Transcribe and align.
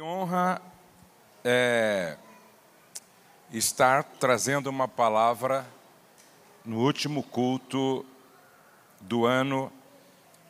Honra 0.00 0.62
é, 1.44 2.16
estar 3.52 4.02
trazendo 4.02 4.68
uma 4.68 4.88
palavra 4.88 5.66
no 6.64 6.78
último 6.78 7.22
culto 7.22 8.04
do 9.00 9.26
ano, 9.26 9.72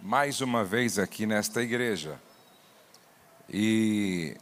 mais 0.01 0.41
uma 0.41 0.65
vez 0.65 0.99
aqui 0.99 1.27
nesta 1.27 1.63
igreja. 1.63 2.21
E 3.49 4.37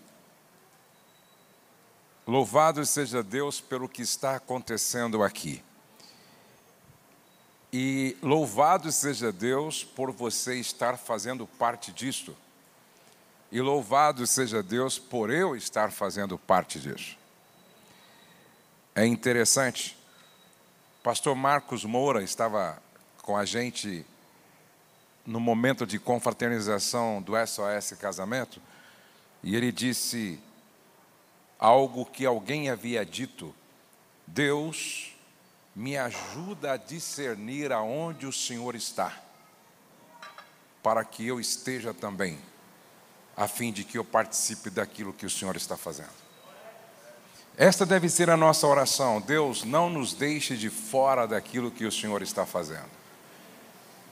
louvado 2.26 2.84
seja 2.84 3.22
Deus 3.22 3.60
pelo 3.60 3.88
que 3.88 4.02
está 4.02 4.36
acontecendo 4.36 5.22
aqui. 5.22 5.64
E 7.72 8.16
louvado 8.22 8.90
seja 8.92 9.32
Deus 9.32 9.84
por 9.84 10.10
você 10.10 10.56
estar 10.56 10.98
fazendo 10.98 11.46
parte 11.46 11.92
disto. 11.92 12.36
E 13.50 13.60
louvado 13.62 14.26
seja 14.26 14.62
Deus 14.62 14.98
por 14.98 15.30
eu 15.30 15.56
estar 15.56 15.90
fazendo 15.90 16.38
parte 16.38 16.78
disso. 16.78 17.16
É 18.94 19.06
interessante, 19.06 19.96
pastor 21.02 21.34
Marcos 21.34 21.84
Moura 21.84 22.22
estava 22.22 22.82
com 23.22 23.36
a 23.36 23.46
gente 23.46 24.04
no 25.24 25.40
momento 25.40 25.86
de 25.86 25.98
confraternização 25.98 27.22
do 27.22 27.32
SOS 27.46 27.92
Casamento, 27.98 28.60
e 29.42 29.56
ele 29.56 29.72
disse 29.72 30.38
algo 31.58 32.04
que 32.04 32.26
alguém 32.26 32.68
havia 32.68 33.04
dito: 33.04 33.54
Deus 34.26 35.14
me 35.74 35.96
ajuda 35.96 36.72
a 36.72 36.76
discernir 36.76 37.72
aonde 37.72 38.26
o 38.26 38.32
Senhor 38.32 38.74
está, 38.74 39.22
para 40.82 41.02
que 41.04 41.26
eu 41.26 41.40
esteja 41.40 41.94
também 41.94 42.38
a 43.38 43.46
fim 43.46 43.72
de 43.72 43.84
que 43.84 43.96
eu 43.96 44.04
participe 44.04 44.68
daquilo 44.68 45.12
que 45.12 45.24
o 45.24 45.30
Senhor 45.30 45.56
está 45.56 45.76
fazendo. 45.76 46.10
Esta 47.56 47.86
deve 47.86 48.08
ser 48.08 48.28
a 48.30 48.36
nossa 48.36 48.66
oração. 48.66 49.20
Deus, 49.20 49.62
não 49.62 49.88
nos 49.88 50.12
deixe 50.12 50.56
de 50.56 50.68
fora 50.68 51.24
daquilo 51.24 51.70
que 51.70 51.84
o 51.84 51.92
Senhor 51.92 52.20
está 52.20 52.44
fazendo. 52.44 52.90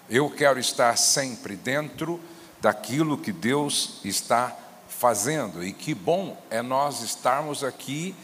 Eu 0.08 0.30
quero 0.30 0.60
estar 0.60 0.96
sempre 0.96 1.56
dentro 1.56 2.20
daquilo 2.60 3.18
que 3.18 3.32
Deus 3.32 4.00
está 4.04 4.56
fazendo. 4.88 5.64
E 5.64 5.72
que 5.72 5.92
bom 5.92 6.40
é 6.48 6.62
nós 6.62 7.02
estarmos 7.02 7.64
aqui 7.64 8.14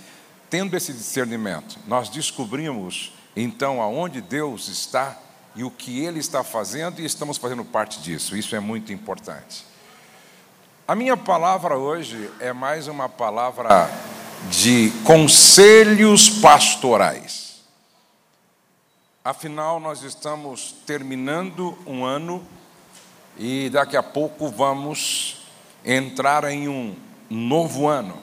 tendo 0.49 0.77
esse 0.77 0.93
discernimento. 0.93 1.81
Nós 1.87 2.09
descobrimos 2.09 3.13
então 3.35 3.83
aonde 3.83 4.21
Deus 4.21 4.69
está 4.69 5.19
e 5.57 5.65
o 5.65 5.71
que 5.71 6.05
Ele 6.05 6.21
está 6.21 6.45
fazendo 6.45 7.01
e 7.01 7.05
estamos 7.05 7.39
fazendo 7.39 7.65
parte 7.65 8.01
disso. 8.01 8.37
Isso 8.37 8.55
é 8.55 8.61
muito 8.61 8.93
importante. 8.93 9.73
A 10.87 10.97
minha 10.97 11.17
palavra 11.17 11.79
hoje 11.79 12.29
é 12.41 12.53
mais 12.53 12.89
uma 12.89 13.09
palavra 13.09 13.89
de 14.51 14.91
conselhos 15.05 16.29
pastorais. 16.29 17.63
Afinal, 19.25 19.79
nós 19.79 20.03
estamos 20.03 20.75
terminando 20.85 21.79
um 21.87 22.05
ano 22.05 22.45
e 23.39 23.71
daqui 23.71 23.97
a 23.97 24.03
pouco 24.03 24.49
vamos 24.49 25.47
entrar 25.85 26.43
em 26.51 26.67
um 26.67 26.97
novo 27.31 27.87
ano. 27.87 28.19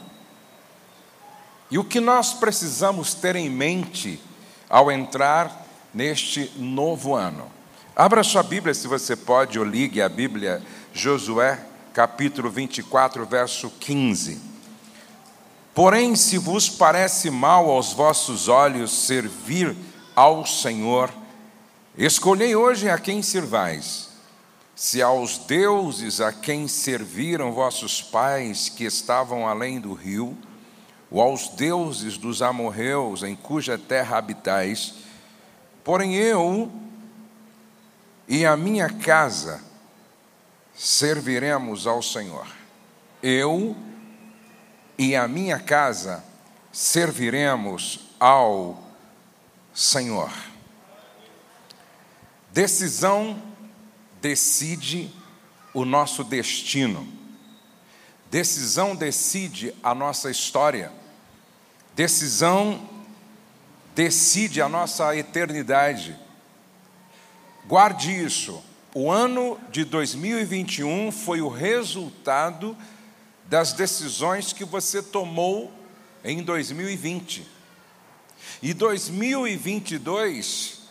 E 1.71 1.77
o 1.77 1.83
que 1.85 2.01
nós 2.01 2.33
precisamos 2.33 3.13
ter 3.13 3.37
em 3.37 3.49
mente 3.49 4.21
ao 4.69 4.91
entrar 4.91 5.65
neste 5.93 6.51
novo 6.57 7.15
ano? 7.15 7.49
Abra 7.95 8.21
sua 8.21 8.43
Bíblia, 8.43 8.73
se 8.73 8.85
você 8.85 9.15
pode, 9.15 9.57
ou 9.57 9.63
ligue 9.63 10.01
a 10.01 10.09
Bíblia, 10.09 10.61
Josué 10.93 11.68
capítulo 11.99 12.49
24, 12.49 13.25
verso 13.25 13.69
15. 13.71 14.39
Porém, 15.75 16.15
se 16.15 16.37
vos 16.37 16.69
parece 16.69 17.29
mal 17.29 17.69
aos 17.69 17.91
vossos 17.91 18.47
olhos 18.47 18.89
servir 18.89 19.75
ao 20.15 20.45
Senhor, 20.45 21.11
escolhei 21.97 22.55
hoje 22.55 22.89
a 22.89 22.97
quem 22.97 23.21
servais. 23.21 24.11
Se 24.73 25.01
aos 25.01 25.39
deuses 25.39 26.21
a 26.21 26.31
quem 26.31 26.69
serviram 26.69 27.51
vossos 27.51 28.01
pais 28.01 28.69
que 28.69 28.85
estavam 28.85 29.45
além 29.45 29.77
do 29.77 29.91
rio, 29.91 30.37
ou 31.11 31.21
aos 31.21 31.49
deuses 31.49 32.17
dos 32.17 32.41
amorreus 32.41 33.23
em 33.23 33.35
cuja 33.35 33.77
terra 33.77 34.19
habitais, 34.19 34.93
porém 35.83 36.15
eu 36.15 36.71
e 38.25 38.45
a 38.45 38.55
minha 38.55 38.87
casa 38.87 39.67
serviremos 40.79 41.85
ao 41.85 42.01
Senhor. 42.01 42.47
Eu 43.21 43.75
e 44.97 45.13
a 45.13 45.27
minha 45.27 45.59
casa 45.59 46.23
serviremos 46.71 47.99
ao 48.17 48.81
Senhor. 49.73 50.31
Decisão 52.53 53.41
decide 54.21 55.13
o 55.73 55.83
nosso 55.83 56.23
destino. 56.23 57.05
Decisão 58.31 58.95
decide 58.95 59.75
a 59.83 59.93
nossa 59.93 60.31
história. 60.31 60.93
Decisão 61.93 62.89
decide 63.93 64.61
a 64.61 64.69
nossa 64.69 65.13
eternidade. 65.13 66.17
Guarde 67.65 68.13
isso. 68.13 68.63
O 69.01 69.09
ano 69.09 69.57
de 69.71 69.85
2021 69.85 71.09
foi 71.13 71.39
o 71.39 71.47
resultado 71.47 72.75
das 73.45 73.71
decisões 73.71 74.51
que 74.51 74.65
você 74.65 75.01
tomou 75.01 75.71
em 76.21 76.43
2020. 76.43 77.47
E 78.61 78.73
2022 78.73 80.81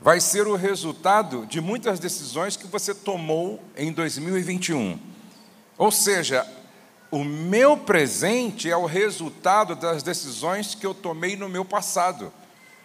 vai 0.00 0.18
ser 0.18 0.46
o 0.46 0.56
resultado 0.56 1.44
de 1.44 1.60
muitas 1.60 2.00
decisões 2.00 2.56
que 2.56 2.66
você 2.66 2.94
tomou 2.94 3.62
em 3.76 3.92
2021. 3.92 4.98
Ou 5.76 5.92
seja, 5.92 6.50
o 7.10 7.22
meu 7.22 7.76
presente 7.76 8.70
é 8.70 8.76
o 8.78 8.86
resultado 8.86 9.76
das 9.76 10.02
decisões 10.02 10.74
que 10.74 10.86
eu 10.86 10.94
tomei 10.94 11.36
no 11.36 11.50
meu 11.50 11.66
passado. 11.66 12.32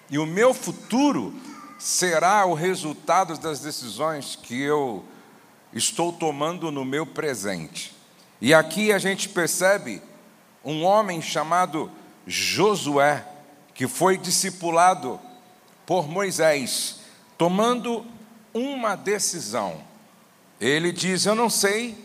E 0.09 0.19
o 0.19 0.25
meu 0.25 0.53
futuro 0.53 1.33
será 1.81 2.45
o 2.45 2.53
resultado 2.53 3.35
das 3.39 3.59
decisões 3.59 4.35
que 4.35 4.61
eu 4.61 5.03
estou 5.73 6.13
tomando 6.13 6.71
no 6.71 6.85
meu 6.85 7.07
presente. 7.07 7.91
E 8.39 8.53
aqui 8.53 8.93
a 8.93 8.99
gente 8.99 9.27
percebe 9.27 9.99
um 10.63 10.83
homem 10.83 11.23
chamado 11.23 11.91
Josué, 12.27 13.25
que 13.73 13.87
foi 13.87 14.15
discipulado 14.15 15.19
por 15.83 16.07
Moisés, 16.07 16.99
tomando 17.35 18.05
uma 18.53 18.95
decisão. 18.95 19.81
Ele 20.59 20.91
diz: 20.91 21.25
Eu 21.25 21.33
não 21.33 21.49
sei 21.49 21.97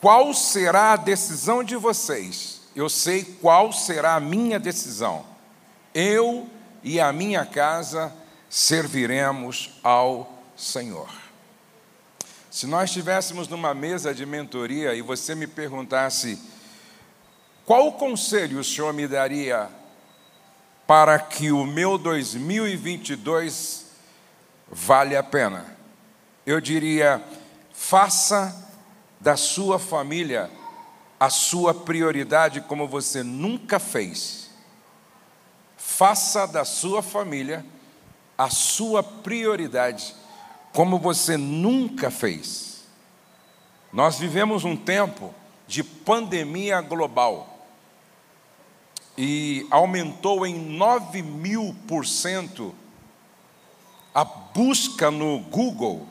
qual 0.00 0.32
será 0.32 0.92
a 0.92 0.96
decisão 0.96 1.64
de 1.64 1.74
vocês, 1.74 2.60
eu 2.76 2.88
sei 2.88 3.24
qual 3.24 3.72
será 3.72 4.14
a 4.14 4.20
minha 4.20 4.60
decisão. 4.60 5.24
Eu 5.92 6.48
e 6.84 7.00
a 7.00 7.12
minha 7.12 7.44
casa 7.44 8.12
serviremos 8.54 9.80
ao 9.82 10.32
Senhor. 10.56 11.10
Se 12.48 12.68
nós 12.68 12.88
estivéssemos 12.88 13.48
numa 13.48 13.74
mesa 13.74 14.14
de 14.14 14.24
mentoria 14.24 14.94
e 14.94 15.02
você 15.02 15.34
me 15.34 15.48
perguntasse 15.48 16.40
qual 17.64 17.94
conselho 17.94 18.60
o 18.60 18.64
Senhor 18.64 18.92
me 18.92 19.08
daria 19.08 19.68
para 20.86 21.18
que 21.18 21.50
o 21.50 21.66
meu 21.66 21.98
2022 21.98 23.86
vale 24.70 25.16
a 25.16 25.22
pena, 25.24 25.76
eu 26.46 26.60
diria: 26.60 27.20
faça 27.72 28.70
da 29.18 29.36
sua 29.36 29.80
família 29.80 30.48
a 31.18 31.28
sua 31.28 31.74
prioridade 31.74 32.60
como 32.60 32.86
você 32.86 33.24
nunca 33.24 33.80
fez. 33.80 34.48
Faça 35.76 36.46
da 36.46 36.64
sua 36.64 37.02
família 37.02 37.66
a 38.36 38.50
sua 38.50 39.02
prioridade 39.02 40.14
como 40.72 40.98
você 40.98 41.36
nunca 41.36 42.10
fez. 42.10 42.84
Nós 43.92 44.18
vivemos 44.18 44.64
um 44.64 44.76
tempo 44.76 45.32
de 45.68 45.84
pandemia 45.84 46.80
global 46.80 47.68
e 49.16 49.66
aumentou 49.70 50.44
em 50.44 50.54
9 50.54 51.22
mil 51.22 51.76
por 51.86 52.04
cento 52.04 52.74
a 54.12 54.24
busca 54.24 55.10
no 55.10 55.38
Google 55.38 56.08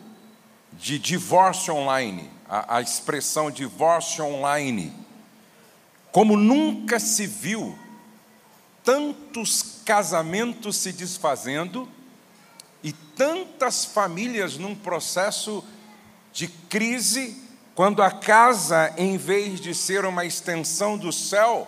de 0.71 0.97
divórcio 0.97 1.75
online, 1.75 2.29
a, 2.47 2.77
a 2.77 2.81
expressão 2.81 3.51
divórcio 3.51 4.25
online. 4.25 4.93
Como 6.11 6.37
nunca 6.37 6.99
se 6.99 7.27
viu 7.27 7.77
tantos 8.83 9.81
casamentos 9.85 10.77
se 10.77 10.93
desfazendo 10.93 11.87
tantas 13.15 13.85
famílias 13.85 14.57
num 14.57 14.75
processo 14.75 15.63
de 16.31 16.47
crise 16.47 17.41
quando 17.75 18.03
a 18.03 18.11
casa, 18.11 18.93
em 18.97 19.17
vez 19.17 19.59
de 19.59 19.73
ser 19.73 20.05
uma 20.05 20.25
extensão 20.25 20.97
do 20.97 21.11
céu, 21.11 21.67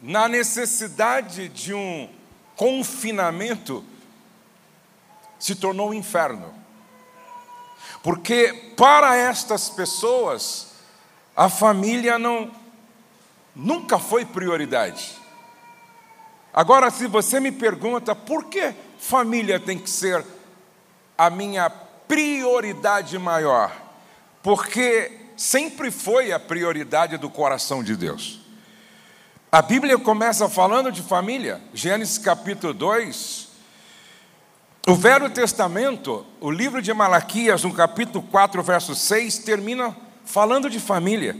na 0.00 0.28
necessidade 0.28 1.48
de 1.48 1.74
um 1.74 2.08
confinamento, 2.54 3.84
se 5.38 5.54
tornou 5.54 5.90
um 5.90 5.94
inferno. 5.94 6.54
Porque 8.02 8.72
para 8.76 9.16
estas 9.16 9.68
pessoas, 9.68 10.68
a 11.34 11.48
família 11.48 12.18
não 12.18 12.50
nunca 13.54 13.98
foi 13.98 14.24
prioridade. 14.24 15.16
Agora, 16.52 16.90
se 16.90 17.06
você 17.06 17.40
me 17.40 17.50
pergunta 17.50 18.14
por 18.14 18.44
que 18.44 18.74
família 18.98 19.58
tem 19.60 19.78
que 19.78 19.90
ser 19.90 20.24
a 21.16 21.30
minha 21.30 21.68
prioridade 21.70 23.18
maior, 23.18 23.72
porque 24.42 25.12
sempre 25.36 25.90
foi 25.90 26.32
a 26.32 26.38
prioridade 26.38 27.16
do 27.16 27.28
coração 27.28 27.82
de 27.82 27.96
Deus. 27.96 28.40
A 29.50 29.62
Bíblia 29.62 29.98
começa 29.98 30.48
falando 30.48 30.90
de 30.90 31.02
família, 31.02 31.60
Gênesis 31.72 32.18
capítulo 32.18 32.74
2. 32.74 33.46
O 34.88 34.94
Velho 34.94 35.28
Testamento, 35.30 36.24
o 36.40 36.50
livro 36.50 36.80
de 36.80 36.92
Malaquias, 36.92 37.64
no 37.64 37.72
capítulo 37.72 38.24
4, 38.30 38.62
verso 38.62 38.94
6, 38.94 39.38
termina 39.38 39.96
falando 40.24 40.70
de 40.70 40.78
família. 40.78 41.36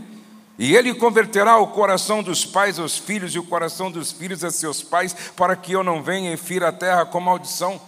E 0.58 0.74
ele 0.74 0.94
converterá 0.94 1.58
o 1.58 1.68
coração 1.68 2.22
dos 2.22 2.44
pais 2.44 2.78
aos 2.78 2.96
filhos 2.96 3.34
e 3.34 3.38
o 3.38 3.44
coração 3.44 3.90
dos 3.90 4.10
filhos 4.10 4.42
a 4.42 4.50
seus 4.50 4.82
pais, 4.82 5.14
para 5.36 5.54
que 5.54 5.72
eu 5.72 5.84
não 5.84 6.02
venha 6.02 6.32
e 6.32 6.36
fira 6.36 6.68
a 6.68 6.72
terra 6.72 7.04
com 7.04 7.20
maldição. 7.20 7.80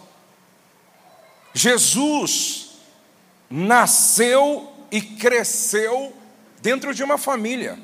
Jesus 1.54 2.72
nasceu 3.50 4.70
e 4.90 5.00
cresceu 5.00 6.14
dentro 6.60 6.94
de 6.94 7.02
uma 7.02 7.16
família. 7.16 7.78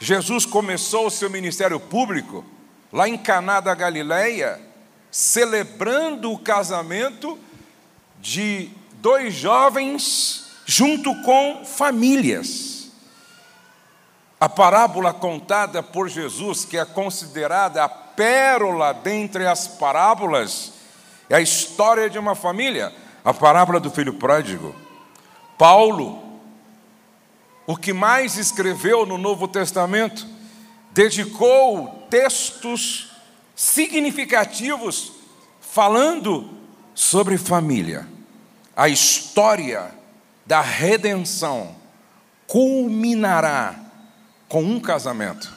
Jesus 0.00 0.44
começou 0.44 1.06
o 1.06 1.10
seu 1.10 1.30
ministério 1.30 1.78
público 1.78 2.44
lá 2.92 3.08
em 3.08 3.16
Caná 3.16 3.60
da 3.60 3.74
Galileia, 3.74 4.60
celebrando 5.10 6.32
o 6.32 6.38
casamento 6.38 7.38
de 8.20 8.70
dois 8.94 9.34
jovens 9.34 10.46
junto 10.66 11.14
com 11.22 11.64
famílias. 11.64 12.69
A 14.40 14.48
parábola 14.48 15.12
contada 15.12 15.82
por 15.82 16.08
Jesus, 16.08 16.64
que 16.64 16.78
é 16.78 16.84
considerada 16.86 17.84
a 17.84 17.88
pérola 17.90 18.94
dentre 18.94 19.46
as 19.46 19.68
parábolas, 19.68 20.72
é 21.28 21.36
a 21.36 21.42
história 21.42 22.08
de 22.08 22.18
uma 22.18 22.34
família, 22.34 22.90
a 23.22 23.34
parábola 23.34 23.78
do 23.78 23.90
filho 23.90 24.14
pródigo. 24.14 24.74
Paulo, 25.58 26.40
o 27.66 27.76
que 27.76 27.92
mais 27.92 28.38
escreveu 28.38 29.04
no 29.04 29.18
Novo 29.18 29.46
Testamento, 29.46 30.26
dedicou 30.90 32.06
textos 32.08 33.12
significativos 33.54 35.12
falando 35.60 36.48
sobre 36.94 37.36
família. 37.36 38.08
A 38.74 38.88
história 38.88 39.94
da 40.46 40.62
redenção 40.62 41.76
culminará 42.46 43.89
com 44.50 44.62
um 44.64 44.80
casamento 44.80 45.50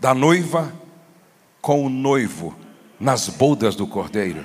da 0.00 0.12
noiva 0.12 0.72
com 1.62 1.86
o 1.86 1.88
noivo 1.88 2.54
nas 2.98 3.28
bodas 3.28 3.76
do 3.76 3.86
cordeiro. 3.86 4.44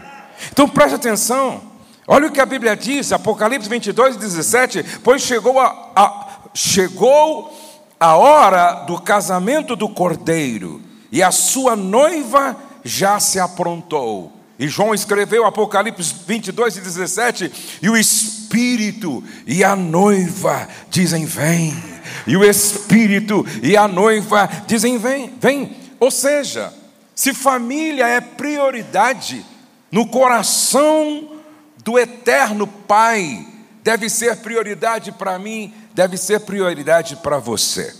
Então 0.51 0.69
preste 0.69 0.95
atenção, 0.95 1.61
olha 2.07 2.27
o 2.27 2.31
que 2.31 2.39
a 2.39 2.45
Bíblia 2.45 2.75
diz, 2.75 3.11
Apocalipse 3.11 3.67
22, 3.67 4.17
17: 4.17 4.99
Pois 5.03 5.23
chegou 5.23 5.59
a, 5.59 5.91
a, 5.95 6.49
chegou 6.53 7.51
a 7.99 8.15
hora 8.15 8.83
do 8.85 9.01
casamento 9.01 9.75
do 9.75 9.89
cordeiro, 9.89 10.79
e 11.11 11.23
a 11.23 11.31
sua 11.31 11.75
noiva 11.75 12.55
já 12.83 13.19
se 13.19 13.39
aprontou. 13.39 14.31
E 14.59 14.67
João 14.67 14.93
escreveu 14.93 15.45
Apocalipse 15.45 16.13
22 16.27 16.77
e 16.77 16.81
17: 16.81 17.79
E 17.81 17.89
o 17.89 17.97
Espírito 17.97 19.23
e 19.47 19.63
a 19.63 19.75
noiva 19.75 20.67
dizem: 20.89 21.25
Vem. 21.25 21.93
E 22.25 22.37
o 22.37 22.43
Espírito 22.43 23.45
e 23.61 23.75
a 23.75 23.87
noiva 23.87 24.49
dizem: 24.65 24.97
Vem, 24.97 25.33
vem. 25.39 25.75
Ou 25.99 26.11
seja, 26.11 26.73
se 27.15 27.33
família 27.33 28.07
é 28.07 28.21
prioridade 28.21 29.45
no 29.91 30.07
coração 30.07 31.41
do 31.83 31.99
eterno 31.99 32.65
Pai, 32.65 33.45
deve 33.83 34.09
ser 34.09 34.37
prioridade 34.37 35.11
para 35.11 35.37
mim, 35.37 35.73
deve 35.93 36.17
ser 36.17 36.39
prioridade 36.41 37.17
para 37.17 37.37
você. 37.37 37.93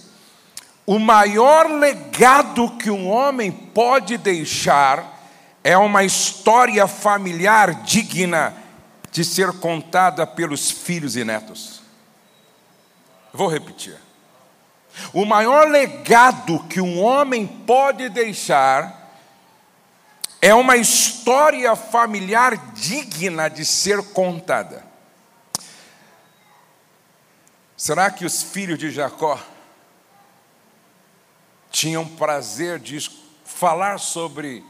O 0.86 1.00
maior 1.00 1.70
legado 1.70 2.72
que 2.78 2.90
um 2.90 3.10
homem 3.10 3.52
pode 3.52 4.18
deixar 4.18 5.14
é 5.64 5.78
uma 5.78 6.04
história 6.04 6.88
familiar 6.88 7.84
digna 7.84 8.54
de 9.12 9.24
ser 9.24 9.54
contada 9.54 10.28
pelos 10.28 10.70
filhos 10.70 11.16
e 11.16 11.24
netos. 11.24 11.82
Vou 13.32 13.48
repetir. 13.48 13.96
O 15.14 15.26
maior 15.26 15.68
legado 15.68 16.64
que 16.68 16.80
um 16.80 17.02
homem 17.02 17.46
pode 17.46 18.10
deixar 18.10 19.04
é 20.42 20.54
uma 20.54 20.76
história 20.76 21.76
familiar 21.76 22.58
digna 22.74 23.50
de 23.50 23.64
ser 23.64 24.04
contada. 24.12 24.86
Será 27.78 28.12
que 28.12 28.26
os 28.26 28.44
filhos 28.44 28.78
de 28.78 28.92
Jacó 28.92 29.40
tinham 31.72 32.08
prazer 32.08 32.80
de 32.80 33.00
falar 33.46 34.00
sobre 34.00 34.64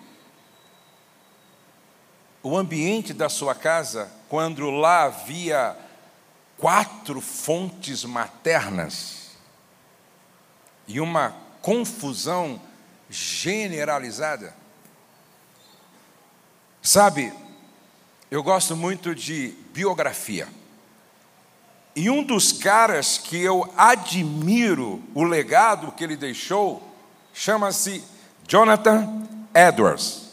o 2.42 2.58
ambiente 2.58 3.14
da 3.14 3.30
sua 3.30 3.56
casa, 3.56 4.12
quando 4.30 4.70
lá 4.70 5.04
havia 5.04 5.78
quatro 6.58 7.22
fontes 7.22 8.04
maternas 8.04 9.23
e 10.88 11.00
uma 11.00 11.36
confusão 11.62 12.60
generalizada. 13.10 14.56
Sabe, 16.82 17.32
eu 18.30 18.44
gosto 18.44 18.76
muito 18.76 19.16
de 19.16 19.56
biografia. 19.74 20.48
E 21.96 22.10
um 22.10 22.24
dos 22.24 22.52
caras 22.52 23.18
que 23.18 23.38
eu 23.38 23.72
admiro 23.78 25.02
o 25.14 25.24
legado 25.24 25.92
que 25.92 26.04
ele 26.04 26.18
deixou 26.18 26.82
chama-se 27.34 28.04
Jonathan 28.48 29.28
Edwards. 29.54 30.24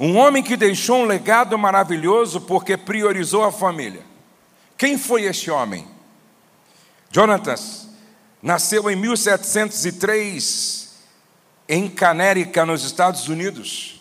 Um 0.00 0.16
homem 0.16 0.42
que 0.42 0.56
deixou 0.56 0.98
um 0.98 1.04
legado 1.04 1.56
maravilhoso 1.58 2.40
porque 2.40 2.76
priorizou 2.76 3.44
a 3.44 3.52
família. 3.52 4.02
Quem 4.76 4.98
foi 4.98 5.24
este 5.24 5.50
homem? 5.50 5.86
Jonatas 7.10 7.87
nasceu 8.42 8.90
em 8.90 8.96
1703 8.96 10.88
em 11.68 11.88
Canérica, 11.88 12.64
nos 12.64 12.84
Estados 12.84 13.28
Unidos. 13.28 14.00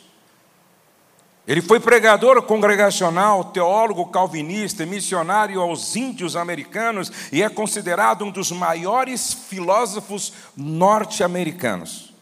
Ele 1.48 1.62
foi 1.62 1.80
pregador 1.80 2.42
congregacional, 2.42 3.46
teólogo 3.46 4.08
calvinista, 4.08 4.86
missionário 4.86 5.62
aos 5.62 5.96
índios 5.96 6.36
americanos 6.36 7.10
e 7.32 7.42
é 7.42 7.48
considerado 7.48 8.26
um 8.26 8.32
dos 8.32 8.52
maiores 8.52 9.34
filósofos 9.34 10.34
norte-americanos. 10.58 12.14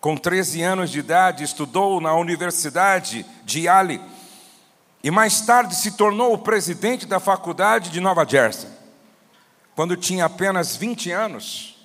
Com 0.00 0.16
13 0.16 0.62
anos 0.62 0.90
de 0.90 1.00
idade, 1.00 1.42
estudou 1.42 2.00
na 2.00 2.14
Universidade 2.14 3.26
de 3.44 3.62
Yale 3.62 4.00
e 5.02 5.10
mais 5.10 5.40
tarde 5.40 5.74
se 5.74 5.92
tornou 5.92 6.32
o 6.32 6.38
presidente 6.38 7.06
da 7.06 7.18
faculdade 7.18 7.90
de 7.90 8.00
Nova 8.00 8.24
Jersey. 8.24 8.77
Quando 9.78 9.96
tinha 9.96 10.24
apenas 10.24 10.74
20 10.74 11.12
anos 11.12 11.76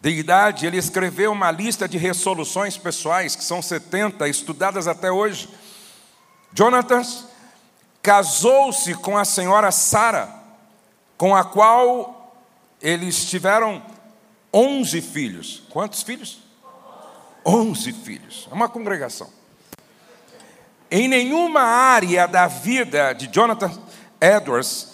de 0.00 0.10
idade, 0.10 0.66
ele 0.66 0.76
escreveu 0.76 1.32
uma 1.32 1.50
lista 1.50 1.88
de 1.88 1.98
resoluções 1.98 2.78
pessoais, 2.78 3.34
que 3.34 3.42
são 3.42 3.60
70, 3.60 4.28
estudadas 4.28 4.86
até 4.86 5.10
hoje. 5.10 5.48
Jonathan 6.52 7.02
casou-se 8.00 8.94
com 8.94 9.18
a 9.18 9.24
senhora 9.24 9.72
Sara, 9.72 10.32
com 11.18 11.34
a 11.34 11.42
qual 11.42 12.36
eles 12.80 13.24
tiveram 13.24 13.82
11 14.54 15.00
filhos. 15.02 15.64
Quantos 15.70 16.04
filhos? 16.04 16.38
Onze 17.44 17.92
filhos, 17.92 18.46
é 18.48 18.54
uma 18.54 18.68
congregação. 18.68 19.28
Em 20.88 21.08
nenhuma 21.08 21.62
área 21.62 22.28
da 22.28 22.46
vida 22.46 23.12
de 23.12 23.26
Jonathan 23.26 23.76
Edwards 24.20 24.91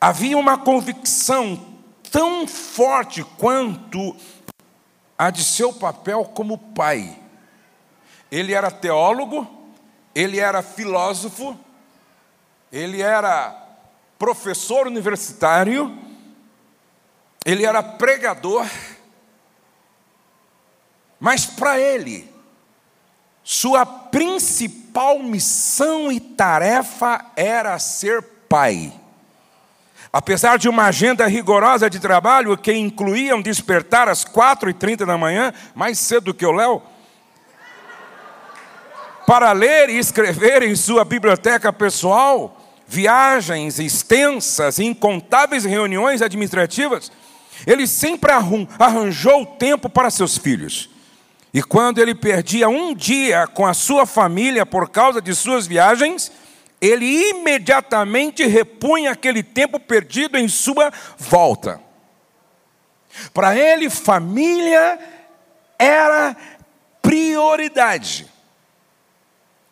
havia 0.00 0.36
uma 0.36 0.58
convicção 0.58 1.76
tão 2.10 2.46
forte 2.46 3.24
quanto 3.38 4.16
a 5.18 5.30
de 5.30 5.42
seu 5.42 5.72
papel 5.72 6.24
como 6.24 6.58
pai. 6.58 7.18
Ele 8.30 8.52
era 8.52 8.70
teólogo, 8.70 9.46
ele 10.14 10.38
era 10.38 10.62
filósofo, 10.62 11.58
ele 12.72 13.00
era 13.00 13.54
professor 14.18 14.86
universitário, 14.86 15.96
ele 17.44 17.64
era 17.64 17.82
pregador, 17.82 18.66
mas 21.20 21.46
para 21.46 21.78
ele, 21.78 22.32
sua 23.42 23.86
principal 23.86 25.20
missão 25.20 26.10
e 26.10 26.18
tarefa 26.18 27.24
era 27.36 27.78
ser 27.78 28.22
pai. 28.48 28.92
Apesar 30.12 30.58
de 30.58 30.68
uma 30.68 30.84
agenda 30.84 31.26
rigorosa 31.26 31.90
de 31.90 31.98
trabalho 31.98 32.56
que 32.56 32.72
incluía 32.72 33.36
um 33.36 33.42
despertar 33.42 34.08
às 34.08 34.24
4h30 34.24 35.04
da 35.04 35.18
manhã, 35.18 35.52
mais 35.74 35.98
cedo 35.98 36.32
que 36.32 36.46
o 36.46 36.52
Léo, 36.52 36.82
para 39.26 39.52
ler 39.52 39.90
e 39.90 39.98
escrever 39.98 40.62
em 40.62 40.76
sua 40.76 41.04
biblioteca 41.04 41.72
pessoal, 41.72 42.56
viagens 42.86 43.80
extensas 43.80 44.78
incontáveis 44.78 45.64
reuniões 45.64 46.22
administrativas, 46.22 47.10
ele 47.66 47.86
sempre 47.86 48.30
arranjou 48.78 49.44
tempo 49.44 49.88
para 49.88 50.10
seus 50.10 50.38
filhos. 50.38 50.88
E 51.52 51.62
quando 51.62 51.98
ele 51.98 52.14
perdia 52.14 52.68
um 52.68 52.94
dia 52.94 53.46
com 53.46 53.66
a 53.66 53.74
sua 53.74 54.06
família 54.06 54.66
por 54.66 54.90
causa 54.90 55.20
de 55.20 55.34
suas 55.34 55.66
viagens, 55.66 56.30
ele 56.80 57.30
imediatamente 57.30 58.44
repunha 58.46 59.12
aquele 59.12 59.42
tempo 59.42 59.80
perdido 59.80 60.36
em 60.36 60.48
sua 60.48 60.92
volta. 61.16 61.80
Para 63.32 63.56
ele, 63.56 63.88
família 63.88 64.98
era 65.78 66.36
prioridade. 67.00 68.26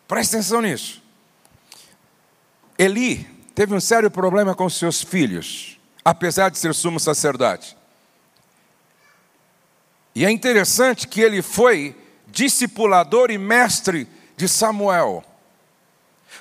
Preste 0.07 0.35
atenção 0.35 0.61
nisso. 0.61 1.03
Eli 2.77 3.23
teve 3.53 3.73
um 3.73 3.79
sério 3.79 4.09
problema 4.11 4.53
com 4.55 4.69
seus 4.69 5.01
filhos, 5.01 5.79
apesar 6.03 6.49
de 6.49 6.57
ser 6.57 6.73
sumo 6.73 6.99
sacerdote. 6.99 7.77
E 10.13 10.25
é 10.25 10.31
interessante 10.31 11.07
que 11.07 11.21
ele 11.21 11.41
foi 11.41 11.95
discipulador 12.27 13.31
e 13.31 13.37
mestre 13.37 14.07
de 14.35 14.47
Samuel. 14.47 15.23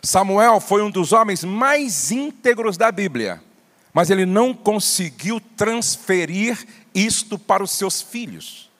Samuel 0.03 0.61
foi 0.61 0.83
um 0.83 0.91
dos 0.91 1.13
homens 1.13 1.45
mais 1.45 2.11
íntegros 2.11 2.77
da 2.77 2.91
Bíblia, 2.91 3.43
mas 3.93 4.11
ele 4.11 4.27
não 4.27 4.53
conseguiu 4.53 5.41
transferir 5.41 6.67
isto 6.95 7.39
para 7.39 7.63
os 7.63 7.71
seus 7.71 8.03
filhos. 8.03 8.71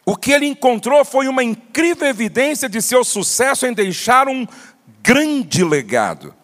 O 0.05 0.15
que 0.15 0.31
ele 0.31 0.45
encontrou 0.45 1.07
foi 1.07 1.27
uma 1.27 1.43
incrível 1.43 2.07
evidência 2.07 2.69
de 2.69 2.83
seu 2.83 3.03
sucesso 3.03 3.65
em 3.65 3.73
deixar 3.73 4.29
um 4.29 4.47
grande 5.03 5.65
legado 5.65 6.39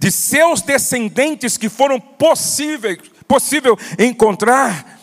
de 0.00 0.10
seus 0.10 0.62
descendentes 0.62 1.58
que 1.58 1.68
foram 1.68 2.00
possíveis, 2.00 2.98
possível 3.28 3.78
encontrar, 3.98 4.98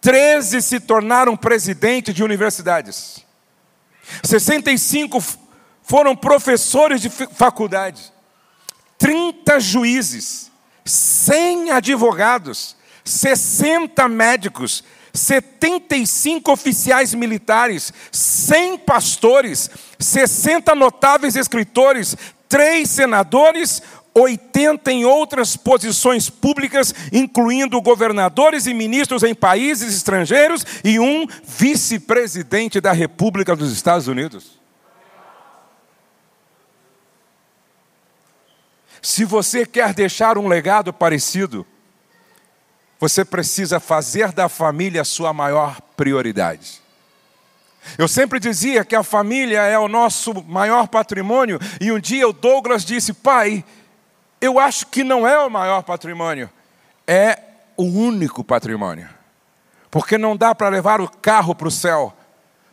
13 0.00 0.60
se 0.60 0.80
tornaram 0.80 1.36
presidentes 1.36 2.12
de 2.12 2.24
universidades. 2.24 3.24
65 4.24 5.22
foram 5.84 6.16
professores 6.16 7.00
de 7.00 7.08
faculdade. 7.08 8.12
30 8.98 9.60
juízes, 9.60 10.50
100 10.84 11.70
advogados, 11.70 12.76
60 13.04 14.08
médicos, 14.08 14.82
75 15.14 16.50
oficiais 16.50 17.14
militares, 17.14 17.92
100 18.10 18.78
pastores, 18.78 19.70
60 19.96 20.74
notáveis 20.74 21.36
escritores, 21.36 22.16
3 22.48 22.90
senadores, 22.90 23.80
80 24.20 24.92
em 24.92 25.04
outras 25.04 25.56
posições 25.56 26.28
públicas, 26.28 26.94
incluindo 27.12 27.80
governadores 27.80 28.66
e 28.66 28.74
ministros 28.74 29.22
em 29.22 29.34
países 29.34 29.94
estrangeiros 29.94 30.64
e 30.84 30.98
um 30.98 31.26
vice-presidente 31.44 32.80
da 32.80 32.92
República 32.92 33.56
dos 33.56 33.72
Estados 33.72 34.06
Unidos. 34.06 34.60
Se 39.02 39.24
você 39.24 39.64
quer 39.64 39.94
deixar 39.94 40.36
um 40.36 40.46
legado 40.46 40.92
parecido, 40.92 41.66
você 42.98 43.24
precisa 43.24 43.80
fazer 43.80 44.30
da 44.30 44.48
família 44.48 45.00
a 45.00 45.06
sua 45.06 45.32
maior 45.32 45.80
prioridade. 45.96 46.80
Eu 47.96 48.06
sempre 48.06 48.38
dizia 48.38 48.84
que 48.84 48.94
a 48.94 49.02
família 49.02 49.62
é 49.62 49.78
o 49.78 49.88
nosso 49.88 50.34
maior 50.44 50.86
patrimônio, 50.86 51.58
e 51.80 51.90
um 51.90 51.98
dia 51.98 52.28
o 52.28 52.32
Douglas 52.32 52.84
disse: 52.84 53.14
Pai, 53.14 53.64
eu 54.40 54.58
acho 54.58 54.86
que 54.86 55.04
não 55.04 55.26
é 55.26 55.38
o 55.38 55.50
maior 55.50 55.82
patrimônio, 55.82 56.50
é 57.06 57.38
o 57.76 57.84
único 57.84 58.42
patrimônio. 58.42 59.08
Porque 59.90 60.16
não 60.16 60.36
dá 60.36 60.54
para 60.54 60.68
levar 60.68 61.00
o 61.00 61.08
carro 61.08 61.54
para 61.54 61.68
o 61.68 61.70
céu, 61.70 62.14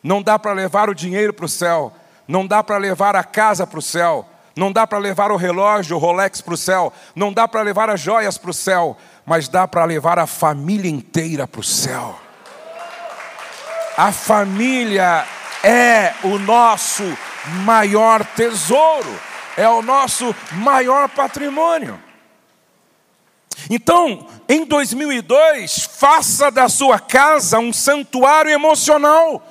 não 0.01 0.21
dá 0.21 0.39
para 0.39 0.53
levar 0.53 0.89
o 0.89 0.95
dinheiro 0.95 1.33
para 1.33 1.45
o 1.45 1.49
céu, 1.49 1.91
não 2.27 2.45
dá 2.45 2.63
para 2.63 2.77
levar 2.77 3.15
a 3.15 3.23
casa 3.23 3.67
para 3.67 3.79
o 3.79 3.81
céu, 3.81 4.25
não 4.55 4.71
dá 4.71 4.87
para 4.87 4.97
levar 4.97 5.31
o 5.31 5.35
relógio, 5.35 5.97
o 5.97 5.99
Rolex 5.99 6.41
para 6.41 6.53
o 6.53 6.57
céu, 6.57 6.93
não 7.15 7.33
dá 7.33 7.47
para 7.47 7.61
levar 7.61 7.89
as 7.89 7.99
joias 7.99 8.37
para 8.37 8.51
o 8.51 8.53
céu, 8.53 8.95
mas 9.25 9.47
dá 9.47 9.67
para 9.67 9.83
levar 9.85 10.17
a 10.19 10.27
família 10.27 10.89
inteira 10.89 11.47
para 11.47 11.61
o 11.61 11.63
céu. 11.63 12.17
A 13.97 14.11
família 14.11 15.25
é 15.63 16.13
o 16.23 16.37
nosso 16.37 17.03
maior 17.65 18.23
tesouro 18.23 19.19
é 19.57 19.67
o 19.67 19.81
nosso 19.81 20.33
maior 20.51 21.09
patrimônio. 21.09 21.99
Então, 23.71 24.27
em 24.47 24.63
2002, 24.63 25.89
faça 25.91 26.51
da 26.51 26.69
sua 26.69 26.99
casa 26.99 27.57
um 27.57 27.73
santuário 27.73 28.51
emocional. 28.51 29.43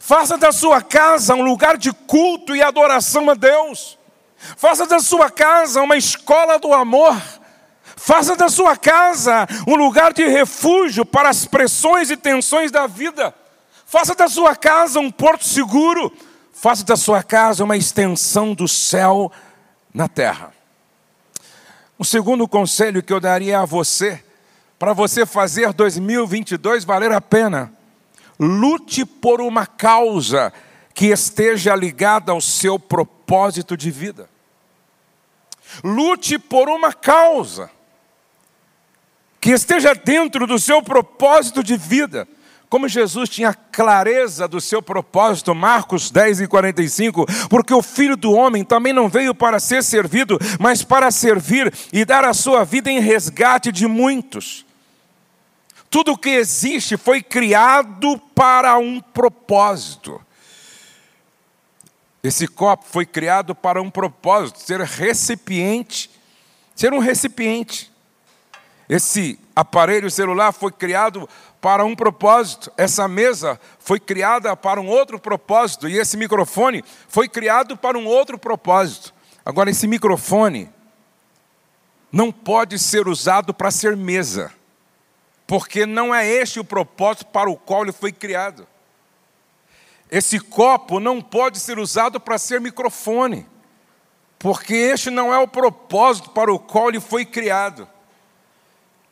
Faça 0.00 0.36
da 0.36 0.50
sua 0.50 0.82
casa 0.82 1.36
um 1.36 1.42
lugar 1.42 1.78
de 1.78 1.92
culto 1.92 2.56
e 2.56 2.60
adoração 2.60 3.30
a 3.30 3.34
Deus. 3.34 3.96
Faça 4.56 4.84
da 4.84 4.98
sua 4.98 5.30
casa 5.30 5.80
uma 5.80 5.96
escola 5.96 6.58
do 6.58 6.74
amor. 6.74 7.16
Faça 7.96 8.34
da 8.34 8.48
sua 8.48 8.76
casa 8.76 9.46
um 9.68 9.76
lugar 9.76 10.12
de 10.12 10.26
refúgio 10.26 11.06
para 11.06 11.28
as 11.28 11.44
pressões 11.44 12.10
e 12.10 12.16
tensões 12.16 12.72
da 12.72 12.88
vida. 12.88 13.32
Faça 13.86 14.14
da 14.16 14.26
sua 14.26 14.56
casa 14.56 14.98
um 14.98 15.10
porto 15.10 15.44
seguro 15.44 16.12
Faça 16.60 16.84
da 16.84 16.94
sua 16.94 17.22
casa 17.22 17.64
uma 17.64 17.74
extensão 17.74 18.52
do 18.52 18.68
céu 18.68 19.32
na 19.94 20.06
terra. 20.06 20.52
O 21.98 22.04
segundo 22.04 22.46
conselho 22.46 23.02
que 23.02 23.14
eu 23.14 23.18
daria 23.18 23.60
a 23.60 23.64
você, 23.64 24.22
para 24.78 24.92
você 24.92 25.24
fazer 25.24 25.72
2022 25.72 26.84
valer 26.84 27.12
a 27.12 27.20
pena, 27.22 27.72
lute 28.38 29.06
por 29.06 29.40
uma 29.40 29.66
causa 29.66 30.52
que 30.92 31.06
esteja 31.06 31.74
ligada 31.74 32.30
ao 32.30 32.42
seu 32.42 32.78
propósito 32.78 33.74
de 33.74 33.90
vida. 33.90 34.28
Lute 35.82 36.38
por 36.38 36.68
uma 36.68 36.92
causa. 36.92 37.70
que 39.40 39.48
esteja 39.48 39.94
dentro 39.94 40.46
do 40.46 40.58
seu 40.58 40.82
propósito 40.82 41.64
de 41.64 41.74
vida. 41.78 42.28
Como 42.70 42.86
Jesus 42.86 43.28
tinha 43.28 43.52
clareza 43.52 44.46
do 44.46 44.60
seu 44.60 44.80
propósito, 44.80 45.52
Marcos 45.52 46.08
10 46.08 46.42
e 46.42 46.46
45, 46.46 47.26
porque 47.48 47.74
o 47.74 47.82
filho 47.82 48.16
do 48.16 48.32
homem 48.32 48.64
também 48.64 48.92
não 48.92 49.08
veio 49.08 49.34
para 49.34 49.58
ser 49.58 49.82
servido, 49.82 50.38
mas 50.60 50.84
para 50.84 51.10
servir 51.10 51.74
e 51.92 52.04
dar 52.04 52.24
a 52.24 52.32
sua 52.32 52.62
vida 52.62 52.88
em 52.88 53.00
resgate 53.00 53.72
de 53.72 53.88
muitos. 53.88 54.64
Tudo 55.90 56.12
o 56.12 56.16
que 56.16 56.28
existe 56.28 56.96
foi 56.96 57.20
criado 57.20 58.16
para 58.36 58.78
um 58.78 59.00
propósito. 59.00 60.20
Esse 62.22 62.46
copo 62.46 62.84
foi 62.88 63.04
criado 63.04 63.52
para 63.52 63.82
um 63.82 63.90
propósito, 63.90 64.60
ser 64.60 64.80
recipiente, 64.82 66.08
ser 66.76 66.92
um 66.92 67.00
recipiente. 67.00 67.89
Esse 68.90 69.38
aparelho 69.54 70.10
celular 70.10 70.50
foi 70.50 70.72
criado 70.72 71.28
para 71.60 71.84
um 71.84 71.94
propósito, 71.94 72.72
essa 72.76 73.06
mesa 73.06 73.60
foi 73.78 74.00
criada 74.00 74.56
para 74.56 74.80
um 74.80 74.88
outro 74.88 75.16
propósito, 75.16 75.88
e 75.88 75.96
esse 75.96 76.16
microfone 76.16 76.84
foi 77.06 77.28
criado 77.28 77.76
para 77.76 77.96
um 77.96 78.04
outro 78.04 78.36
propósito. 78.36 79.14
Agora, 79.46 79.70
esse 79.70 79.86
microfone 79.86 80.68
não 82.10 82.32
pode 82.32 82.80
ser 82.80 83.06
usado 83.06 83.54
para 83.54 83.70
ser 83.70 83.96
mesa, 83.96 84.52
porque 85.46 85.86
não 85.86 86.12
é 86.12 86.26
este 86.26 86.58
o 86.58 86.64
propósito 86.64 87.26
para 87.26 87.48
o 87.48 87.56
qual 87.56 87.84
ele 87.84 87.92
foi 87.92 88.10
criado. 88.10 88.66
Esse 90.10 90.40
copo 90.40 90.98
não 90.98 91.20
pode 91.22 91.60
ser 91.60 91.78
usado 91.78 92.18
para 92.18 92.38
ser 92.38 92.60
microfone, 92.60 93.46
porque 94.36 94.74
este 94.74 95.10
não 95.10 95.32
é 95.32 95.38
o 95.38 95.46
propósito 95.46 96.30
para 96.30 96.52
o 96.52 96.58
qual 96.58 96.88
ele 96.88 96.98
foi 96.98 97.24
criado. 97.24 97.86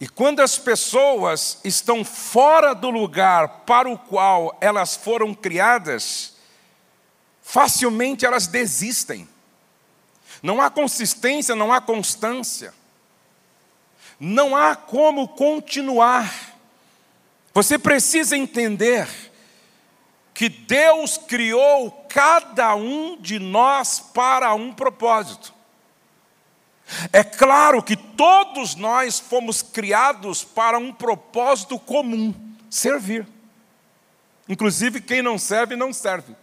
E 0.01 0.09
quando 0.09 0.41
as 0.41 0.57
pessoas 0.57 1.59
estão 1.65 2.05
fora 2.05 2.75
do 2.75 2.89
lugar 2.89 3.65
para 3.67 3.89
o 3.89 3.99
qual 3.99 4.57
elas 4.61 4.95
foram 4.95 5.35
criadas, 5.35 6.35
facilmente 7.43 8.25
elas 8.25 8.47
desistem. 8.47 9.29
Não 10.41 10.61
há 10.61 10.71
consistência, 10.71 11.57
não 11.57 11.73
há 11.73 11.81
constância. 11.81 12.73
Não 14.21 14.55
há 14.57 14.77
como 14.77 15.27
continuar. 15.29 16.33
Você 17.53 17.77
precisa 17.77 18.37
entender 18.37 19.09
que 20.33 20.49
Deus 20.49 21.19
criou 21.19 21.91
cada 22.09 22.77
um 22.77 23.21
de 23.21 23.41
nós 23.41 23.99
para 23.99 24.55
um 24.55 24.73
propósito. 24.73 25.53
É 27.13 27.23
claro 27.23 27.83
que 27.83 27.97
todos 27.97 28.75
nós 28.75 29.19
fomos 29.19 29.61
criados 29.63 30.43
para 30.43 30.79
um 30.79 30.93
propósito 30.93 31.79
comum: 31.79 32.35
servir. 32.71 33.27
Inclusive, 34.49 35.01
quem 35.01 35.21
não 35.21 35.39
serve, 35.39 35.77
não 35.77 35.93
serve. 35.93 36.35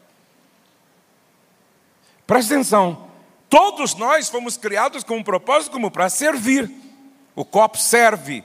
Preste 2.27 2.53
atenção. 2.53 3.09
Todos 3.49 3.95
nós 3.95 4.29
fomos 4.29 4.57
criados 4.57 5.03
com 5.03 5.17
um 5.17 5.23
propósito 5.23 5.73
comum 5.73 5.89
para 5.89 6.09
servir. 6.09 6.71
O 7.35 7.43
copo 7.43 7.77
serve, 7.77 8.43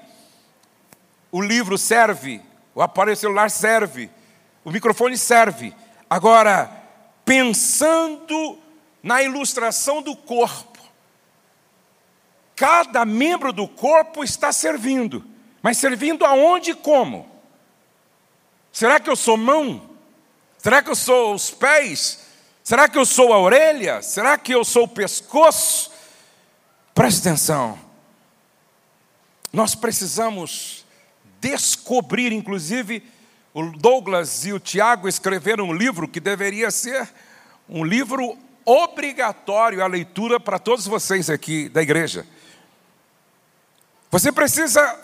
o 1.30 1.40
livro 1.40 1.78
serve, 1.78 2.42
o 2.74 2.82
aparelho 2.82 3.16
celular 3.16 3.48
serve, 3.48 4.10
o 4.64 4.70
microfone 4.70 5.16
serve. 5.16 5.72
Agora, 6.08 6.68
pensando 7.24 8.58
na 9.00 9.22
ilustração 9.22 10.02
do 10.02 10.16
corpo, 10.16 10.69
Cada 12.60 13.06
membro 13.06 13.54
do 13.54 13.66
corpo 13.66 14.22
está 14.22 14.52
servindo, 14.52 15.24
mas 15.62 15.78
servindo 15.78 16.26
aonde 16.26 16.72
e 16.72 16.74
como? 16.74 17.26
Será 18.70 19.00
que 19.00 19.08
eu 19.08 19.16
sou 19.16 19.38
mão? 19.38 19.88
Será 20.58 20.82
que 20.82 20.90
eu 20.90 20.94
sou 20.94 21.32
os 21.32 21.50
pés? 21.50 22.26
Será 22.62 22.86
que 22.86 22.98
eu 22.98 23.06
sou 23.06 23.32
a 23.32 23.38
orelha? 23.38 24.02
Será 24.02 24.36
que 24.36 24.54
eu 24.54 24.62
sou 24.62 24.82
o 24.84 24.88
pescoço? 24.88 25.90
Preste 26.94 27.26
atenção. 27.26 27.78
Nós 29.50 29.74
precisamos 29.74 30.84
descobrir, 31.40 32.30
inclusive, 32.30 33.02
o 33.54 33.70
Douglas 33.70 34.44
e 34.44 34.52
o 34.52 34.60
Tiago 34.60 35.08
escreveram 35.08 35.64
um 35.70 35.72
livro 35.72 36.06
que 36.06 36.20
deveria 36.20 36.70
ser 36.70 37.08
um 37.66 37.82
livro 37.82 38.36
obrigatório 38.66 39.82
à 39.82 39.86
leitura 39.86 40.38
para 40.38 40.58
todos 40.58 40.86
vocês 40.86 41.30
aqui 41.30 41.66
da 41.66 41.80
igreja. 41.80 42.26
Você 44.10 44.32
precisa 44.32 44.98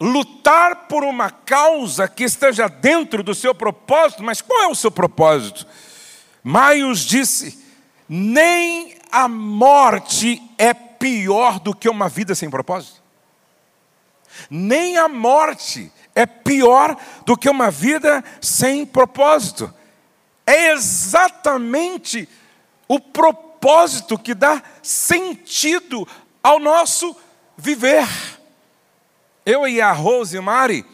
lutar 0.00 0.88
por 0.88 1.04
uma 1.04 1.30
causa 1.30 2.08
que 2.08 2.24
esteja 2.24 2.68
dentro 2.68 3.22
do 3.22 3.34
seu 3.34 3.54
propósito, 3.54 4.22
mas 4.22 4.40
qual 4.40 4.62
é 4.62 4.66
o 4.66 4.74
seu 4.74 4.90
propósito? 4.90 5.66
Maios 6.42 7.04
disse: 7.04 7.64
nem 8.08 8.96
a 9.12 9.28
morte 9.28 10.42
é 10.58 10.74
pior 10.74 11.60
do 11.60 11.74
que 11.74 11.88
uma 11.88 12.08
vida 12.08 12.34
sem 12.34 12.50
propósito. 12.50 13.00
Nem 14.50 14.98
a 14.98 15.08
morte 15.08 15.92
é 16.14 16.26
pior 16.26 16.96
do 17.24 17.36
que 17.36 17.48
uma 17.48 17.70
vida 17.70 18.24
sem 18.40 18.84
propósito. 18.84 19.72
É 20.44 20.72
exatamente 20.72 22.28
o 22.88 22.98
propósito 22.98 24.18
que 24.18 24.34
dá 24.34 24.62
sentido 24.82 26.06
ao 26.42 26.58
nosso 26.58 27.16
viver. 27.56 28.08
Eu 29.44 29.66
e 29.66 29.80
a 29.80 29.92
Rose 29.92 30.38
Mari 30.40 30.84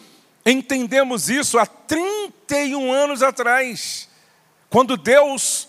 entendemos 0.45 1.29
isso 1.29 1.59
há 1.59 1.67
31 1.67 2.93
anos 2.93 3.23
atrás, 3.23 4.09
quando 4.71 4.97
Deus 4.97 5.69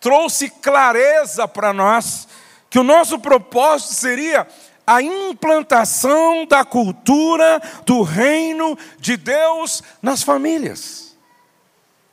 trouxe 0.00 0.48
clareza 0.48 1.46
para 1.46 1.72
nós 1.72 2.26
que 2.70 2.78
o 2.78 2.84
nosso 2.84 3.18
propósito 3.18 3.94
seria 3.94 4.46
a 4.86 5.02
implantação 5.02 6.46
da 6.46 6.64
cultura 6.64 7.60
do 7.84 8.02
reino 8.02 8.76
de 8.98 9.16
Deus 9.16 9.82
nas 10.00 10.22
famílias. 10.22 11.16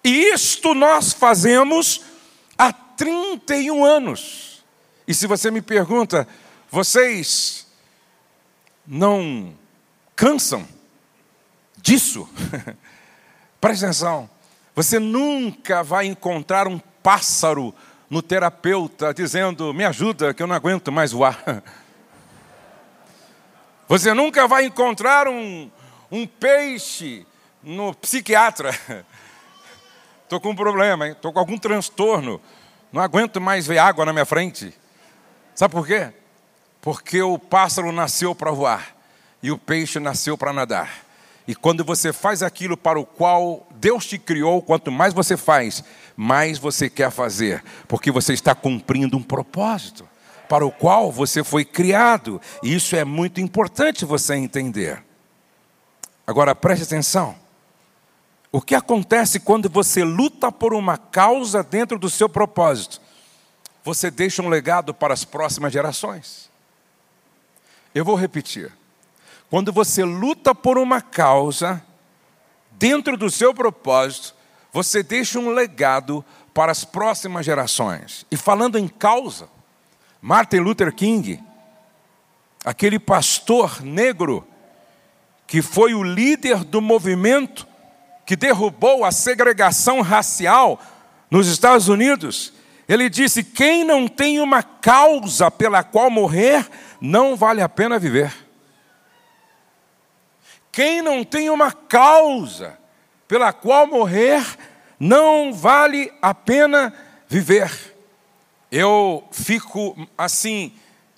E 0.04 0.34
isto 0.34 0.74
nós 0.74 1.14
fazemos 1.14 2.02
há 2.58 2.72
31 2.72 3.84
anos. 3.84 4.64
E 5.08 5.14
se 5.14 5.26
você 5.26 5.50
me 5.50 5.62
pergunta, 5.62 6.28
vocês 6.70 7.68
não 8.86 9.54
cansam 10.16 10.68
disso? 11.78 12.30
Preste 13.60 13.86
atenção. 13.86 14.30
Você 14.76 15.00
nunca 15.00 15.84
vai 15.84 16.06
encontrar 16.06 16.68
um 16.68 16.78
pássaro 17.02 17.74
no 18.10 18.22
terapeuta 18.22 19.14
dizendo: 19.14 19.74
Me 19.74 19.86
ajuda, 19.86 20.34
que 20.34 20.44
eu 20.44 20.48
não 20.48 20.56
aguento 20.56 20.92
mais 20.92 21.12
voar. 21.12 21.42
Você 23.88 24.14
nunca 24.14 24.48
vai 24.48 24.66
encontrar 24.66 25.30
um, 25.30 25.72
um 26.12 26.28
peixe 26.28 27.26
no 27.64 27.94
psiquiatra. 27.96 28.78
Estou 30.24 30.42
com 30.42 30.50
um 30.50 30.56
problema, 30.56 31.08
estou 31.08 31.32
com 31.32 31.40
algum 31.40 31.58
transtorno. 31.58 32.42
Não 32.92 33.02
aguento 33.02 33.40
mais 33.40 33.66
ver 33.66 33.78
água 33.78 34.06
na 34.06 34.12
minha 34.12 34.26
frente. 34.26 34.74
Sabe 35.56 35.74
por 35.74 35.88
quê? 35.88 36.12
Porque 36.82 37.22
o 37.22 37.38
pássaro 37.38 37.92
nasceu 37.92 38.34
para 38.34 38.52
voar 38.52 38.96
e 39.42 39.52
o 39.52 39.58
peixe 39.58 40.00
nasceu 40.00 40.38
para 40.38 40.54
nadar. 40.54 41.06
E 41.48 41.56
quando 41.56 41.84
você 41.84 42.12
faz 42.12 42.44
aquilo 42.44 42.76
para 42.76 43.00
o 43.00 43.06
qual 43.06 43.66
Deus 43.76 44.06
te 44.06 44.18
criou, 44.18 44.62
quanto 44.62 44.92
mais 44.92 45.14
você 45.14 45.38
faz, 45.38 45.84
mais 46.16 46.58
você 46.58 46.90
quer 46.90 47.10
fazer, 47.10 47.64
porque 47.88 48.12
você 48.12 48.34
está 48.34 48.54
cumprindo 48.54 49.16
um 49.18 49.24
propósito 49.24 50.08
para 50.50 50.66
o 50.66 50.72
qual 50.72 51.12
você 51.12 51.44
foi 51.44 51.64
criado. 51.64 52.42
E 52.62 52.76
isso 52.76 52.96
é 52.96 53.06
muito 53.06 53.40
importante 53.40 54.04
você 54.04 54.36
entender. 54.36 55.04
Agora 56.26 56.54
preste 56.54 56.84
atenção. 56.84 57.36
O 58.52 58.62
que 58.62 58.76
acontece 58.76 59.40
quando 59.40 59.70
você 59.70 60.04
luta 60.04 60.52
por 60.52 60.74
uma 60.74 60.98
causa 60.98 61.64
dentro 61.64 61.98
do 61.98 62.10
seu 62.10 62.28
propósito? 62.28 63.02
Você 63.84 64.12
deixa 64.12 64.42
um 64.42 64.50
legado 64.50 64.94
para 64.94 65.14
as 65.14 65.24
próximas 65.24 65.72
gerações. 65.72 66.47
Eu 67.94 68.06
vou 68.06 68.16
repetir. 68.16 68.72
Quando 69.50 69.72
você 69.72 70.04
luta 70.04 70.54
por 70.54 70.78
uma 70.78 71.02
causa, 71.02 71.82
dentro 72.72 73.18
do 73.18 73.30
seu 73.30 73.54
propósito, 73.54 74.36
você 74.72 75.02
deixa 75.02 75.40
um 75.40 75.52
legado 75.52 76.24
para 76.54 76.72
as 76.72 76.84
próximas 76.84 77.46
gerações. 77.46 78.26
E 78.30 78.38
falando 78.38 78.78
em 78.78 78.88
causa, 78.88 79.50
Martin 80.22 80.58
Luther 80.58 80.94
King, 80.94 81.42
aquele 82.66 83.00
pastor 83.00 83.82
negro 83.82 84.46
que 85.46 85.62
foi 85.62 85.94
o 85.94 86.04
líder 86.04 86.66
do 86.66 86.82
movimento 86.82 87.66
que 88.26 88.36
derrubou 88.36 89.06
a 89.06 89.12
segregação 89.12 90.02
racial 90.02 90.82
nos 91.32 91.48
Estados 91.48 91.88
Unidos, 91.88 92.54
ele 92.88 93.10
disse: 93.10 93.44
quem 93.44 93.84
não 93.84 94.08
tem 94.08 94.40
uma 94.40 94.62
causa 94.62 95.50
pela 95.50 95.84
qual 95.84 96.10
morrer, 96.10 96.70
não 97.00 97.36
vale 97.36 97.62
a 97.62 97.70
pena 97.70 98.00
viver. 98.00 98.34
quem 100.72 101.02
não 101.02 101.24
tem 101.24 101.50
uma 101.50 101.72
causa 101.72 102.78
pela 103.28 103.52
qual 103.52 103.88
morrer, 103.88 104.44
não 105.00 105.54
vale 105.54 106.14
a 106.22 106.34
pena 106.34 106.94
viver. 107.28 107.96
Eu 108.72 109.28
fico 109.32 110.08
assim, 110.18 110.72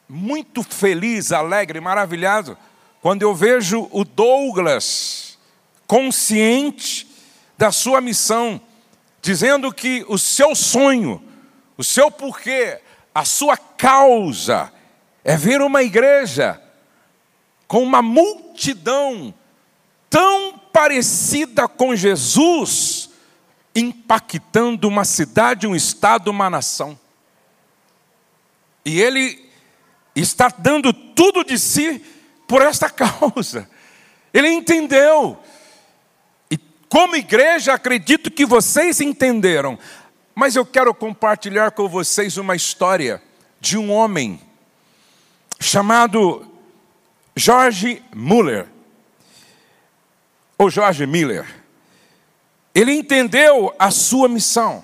muito 0.07 0.63
feliz, 0.63 1.31
alegre, 1.31 1.79
maravilhado, 1.79 2.57
quando 3.01 3.21
eu 3.21 3.35
vejo 3.35 3.87
o 3.91 4.03
Douglas 4.03 5.37
consciente 5.85 7.07
da 7.57 7.71
sua 7.71 7.99
missão, 8.01 8.61
dizendo 9.21 9.73
que 9.73 10.05
o 10.07 10.17
seu 10.17 10.55
sonho, 10.55 11.21
o 11.77 11.83
seu 11.83 12.09
porquê, 12.09 12.79
a 13.13 13.25
sua 13.25 13.57
causa 13.57 14.71
é 15.23 15.35
ver 15.35 15.61
uma 15.61 15.83
igreja 15.83 16.61
com 17.67 17.83
uma 17.83 18.01
multidão 18.01 19.33
tão 20.09 20.57
parecida 20.73 21.67
com 21.67 21.95
Jesus, 21.95 23.09
impactando 23.75 24.87
uma 24.87 25.05
cidade, 25.05 25.67
um 25.67 25.75
estado, 25.75 26.29
uma 26.29 26.49
nação. 26.49 26.99
E 28.83 28.99
ele 28.99 29.47
está 30.15 30.47
dando 30.49 30.91
tudo 30.91 31.43
de 31.43 31.59
si 31.59 32.03
por 32.47 32.61
esta 32.61 32.89
causa. 32.91 33.69
Ele 34.33 34.47
entendeu. 34.49 35.37
E 36.49 36.57
como 36.89 37.15
igreja, 37.15 37.73
acredito 37.73 38.31
que 38.31 38.45
vocês 38.45 38.99
entenderam. 38.99 39.77
Mas 40.33 40.55
eu 40.55 40.65
quero 40.65 40.93
compartilhar 40.93 41.71
com 41.71 41.87
vocês 41.87 42.37
uma 42.37 42.55
história 42.55 43.21
de 43.59 43.77
um 43.77 43.91
homem 43.91 44.39
chamado 45.59 46.47
George 47.35 48.01
Muller, 48.15 48.67
ou 50.57 50.69
George 50.69 51.05
Miller. 51.05 51.45
Ele 52.73 52.93
entendeu 52.93 53.73
a 53.77 53.91
sua 53.91 54.27
missão. 54.27 54.83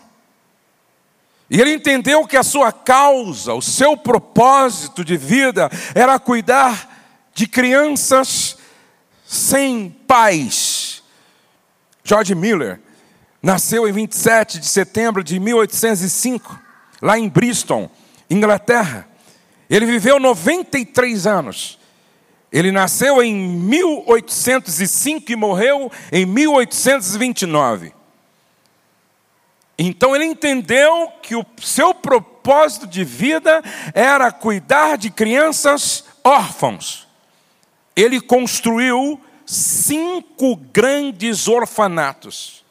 E 1.49 1.61
ele 1.61 1.73
entendeu 1.73 2.25
que 2.25 2.37
a 2.37 2.43
sua 2.43 2.71
causa, 2.71 3.53
o 3.53 3.61
seu 3.61 3.95
propósito 3.95 5.05
de 5.05 5.15
vida 5.15 5.69
era 5.93 6.19
cuidar 6.19 6.91
de 7.33 7.45
crianças 7.45 8.57
sem 9.25 9.89
pais. 9.89 11.03
George 12.03 12.33
Miller 12.33 12.79
nasceu 13.41 13.87
em 13.87 13.91
27 13.91 14.59
de 14.59 14.65
setembro 14.65 15.23
de 15.23 15.39
1805, 15.39 16.59
lá 17.01 17.17
em 17.19 17.29
Bristol, 17.29 17.91
Inglaterra. 18.29 19.07
Ele 19.69 19.85
viveu 19.85 20.19
93 20.19 21.27
anos. 21.27 21.77
Ele 22.51 22.71
nasceu 22.71 23.21
em 23.21 23.35
1805 23.35 25.31
e 25.31 25.35
morreu 25.35 25.91
em 26.11 26.25
1829. 26.25 27.93
Então 29.77 30.15
ele 30.15 30.23
entendeu 30.23 31.11
que 31.21 31.35
o 31.35 31.45
seu 31.57 31.93
propósito 31.93 32.87
de 32.87 33.03
vida 33.03 33.61
era 33.93 34.31
cuidar 34.31 34.97
de 34.97 35.09
crianças 35.09 36.05
órfãos. 36.23 37.05
Ele 37.93 38.21
construiu 38.21 39.19
cinco 39.45 40.55
grandes 40.55 41.47
orfanatos 41.47 42.65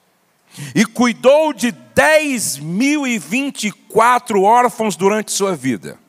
e 0.74 0.84
cuidou 0.86 1.52
de 1.52 1.70
10.024 1.72 4.42
órfãos 4.42 4.96
durante 4.96 5.30
sua 5.30 5.54
vida. 5.54 6.02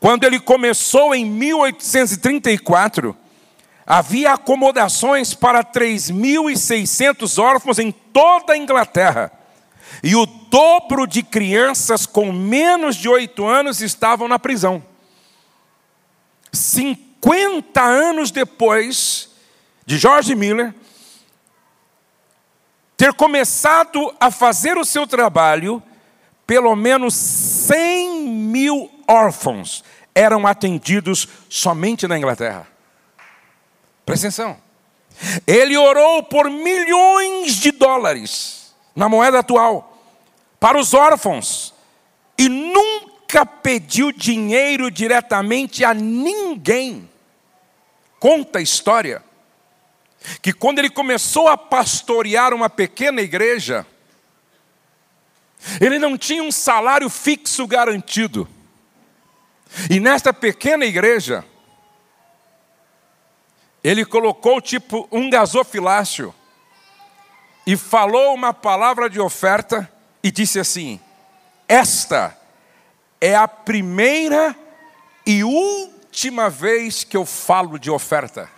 Quando 0.00 0.24
ele 0.24 0.40
começou 0.40 1.14
em 1.14 1.24
1834, 1.24 3.16
havia 3.86 4.34
acomodações 4.34 5.34
para 5.34 5.64
3.600 5.64 7.42
órfãos 7.42 7.78
em 7.78 7.90
toda 7.90 8.52
a 8.52 8.56
Inglaterra. 8.56 9.32
E 10.02 10.14
o 10.14 10.26
dobro 10.26 11.06
de 11.06 11.22
crianças 11.22 12.06
com 12.06 12.32
menos 12.32 12.96
de 12.96 13.08
oito 13.08 13.46
anos 13.46 13.80
estavam 13.80 14.28
na 14.28 14.38
prisão. 14.38 14.82
50 16.52 17.82
anos 17.82 18.30
depois 18.30 19.30
de 19.86 19.98
George 19.98 20.34
Miller 20.34 20.74
ter 22.98 23.14
começado 23.14 24.12
a 24.18 24.28
fazer 24.28 24.76
o 24.76 24.84
seu 24.84 25.06
trabalho, 25.06 25.80
pelo 26.44 26.74
menos 26.74 27.14
100 27.68 28.28
mil 28.28 28.90
órfãos 29.06 29.84
eram 30.14 30.46
atendidos 30.46 31.28
somente 31.50 32.08
na 32.08 32.16
Inglaterra. 32.16 32.66
Presta 34.06 34.28
atenção. 34.28 34.56
Ele 35.46 35.76
orou 35.76 36.22
por 36.22 36.48
milhões 36.48 37.56
de 37.56 37.70
dólares 37.72 38.74
na 38.96 39.06
moeda 39.06 39.40
atual 39.40 40.02
para 40.58 40.78
os 40.78 40.94
órfãos 40.94 41.74
e 42.38 42.48
nunca 42.48 43.44
pediu 43.44 44.12
dinheiro 44.12 44.90
diretamente 44.90 45.84
a 45.84 45.92
ninguém. 45.92 47.08
Conta 48.18 48.60
a 48.60 48.62
história 48.62 49.22
que 50.40 50.54
quando 50.54 50.78
ele 50.78 50.90
começou 50.90 51.48
a 51.48 51.58
pastorear 51.58 52.54
uma 52.54 52.70
pequena 52.70 53.20
igreja, 53.20 53.86
ele 55.80 55.98
não 55.98 56.16
tinha 56.16 56.42
um 56.42 56.52
salário 56.52 57.08
fixo 57.08 57.66
garantido. 57.66 58.48
E 59.90 60.00
nesta 60.00 60.32
pequena 60.32 60.84
igreja, 60.84 61.44
ele 63.82 64.04
colocou 64.04 64.60
tipo 64.60 65.08
um 65.12 65.28
gasofilácio 65.28 66.34
e 67.66 67.76
falou 67.76 68.34
uma 68.34 68.54
palavra 68.54 69.10
de 69.10 69.20
oferta 69.20 69.90
e 70.22 70.30
disse 70.30 70.58
assim: 70.58 71.00
Esta 71.68 72.36
é 73.20 73.34
a 73.36 73.46
primeira 73.46 74.56
e 75.26 75.44
última 75.44 76.48
vez 76.48 77.04
que 77.04 77.16
eu 77.16 77.26
falo 77.26 77.78
de 77.78 77.90
oferta. 77.90 78.50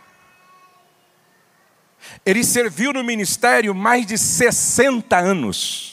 Ele 2.24 2.44
serviu 2.44 2.92
no 2.92 3.04
ministério 3.04 3.74
mais 3.74 4.06
de 4.06 4.16
60 4.16 5.18
anos. 5.18 5.89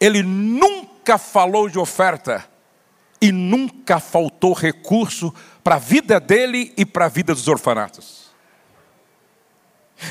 Ele 0.00 0.22
nunca 0.22 1.18
falou 1.18 1.68
de 1.68 1.78
oferta 1.78 2.44
e 3.20 3.32
nunca 3.32 3.98
faltou 3.98 4.52
recurso 4.52 5.32
para 5.64 5.76
a 5.76 5.78
vida 5.78 6.20
dele 6.20 6.72
e 6.76 6.84
para 6.84 7.06
a 7.06 7.08
vida 7.08 7.34
dos 7.34 7.48
orfanatos. 7.48 8.26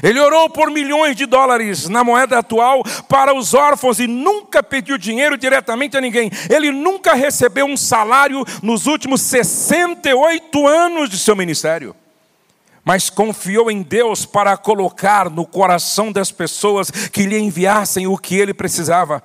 Ele 0.01 0.19
orou 0.19 0.49
por 0.49 0.71
milhões 0.71 1.15
de 1.15 1.25
dólares 1.25 1.87
na 1.87 2.03
moeda 2.03 2.39
atual 2.39 2.83
para 3.07 3.35
os 3.35 3.53
órfãos 3.53 3.99
e 3.99 4.07
nunca 4.07 4.63
pediu 4.63 4.97
dinheiro 4.97 5.37
diretamente 5.37 5.95
a 5.95 6.01
ninguém. 6.01 6.31
Ele 6.49 6.71
nunca 6.71 7.13
recebeu 7.13 7.65
um 7.65 7.77
salário 7.77 8.43
nos 8.63 8.87
últimos 8.87 9.21
68 9.21 10.67
anos 10.67 11.09
de 11.09 11.19
seu 11.19 11.35
ministério. 11.35 11.95
Mas 12.83 13.09
confiou 13.09 13.69
em 13.69 13.81
Deus 13.81 14.25
para 14.25 14.57
colocar 14.57 15.29
no 15.29 15.45
coração 15.45 16.11
das 16.11 16.31
pessoas 16.31 16.89
que 16.89 17.25
lhe 17.25 17.37
enviassem 17.37 18.07
o 18.07 18.17
que 18.17 18.35
ele 18.35 18.53
precisava. 18.53 19.23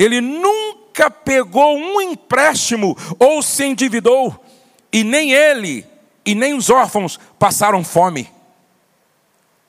Ele 0.00 0.22
nunca 0.22 1.10
pegou 1.10 1.76
um 1.76 2.00
empréstimo 2.00 2.96
ou 3.18 3.42
se 3.42 3.66
endividou, 3.66 4.42
e 4.90 5.04
nem 5.04 5.32
ele 5.32 5.86
e 6.24 6.34
nem 6.34 6.54
os 6.54 6.70
órfãos 6.70 7.20
passaram 7.38 7.84
fome. 7.84 8.32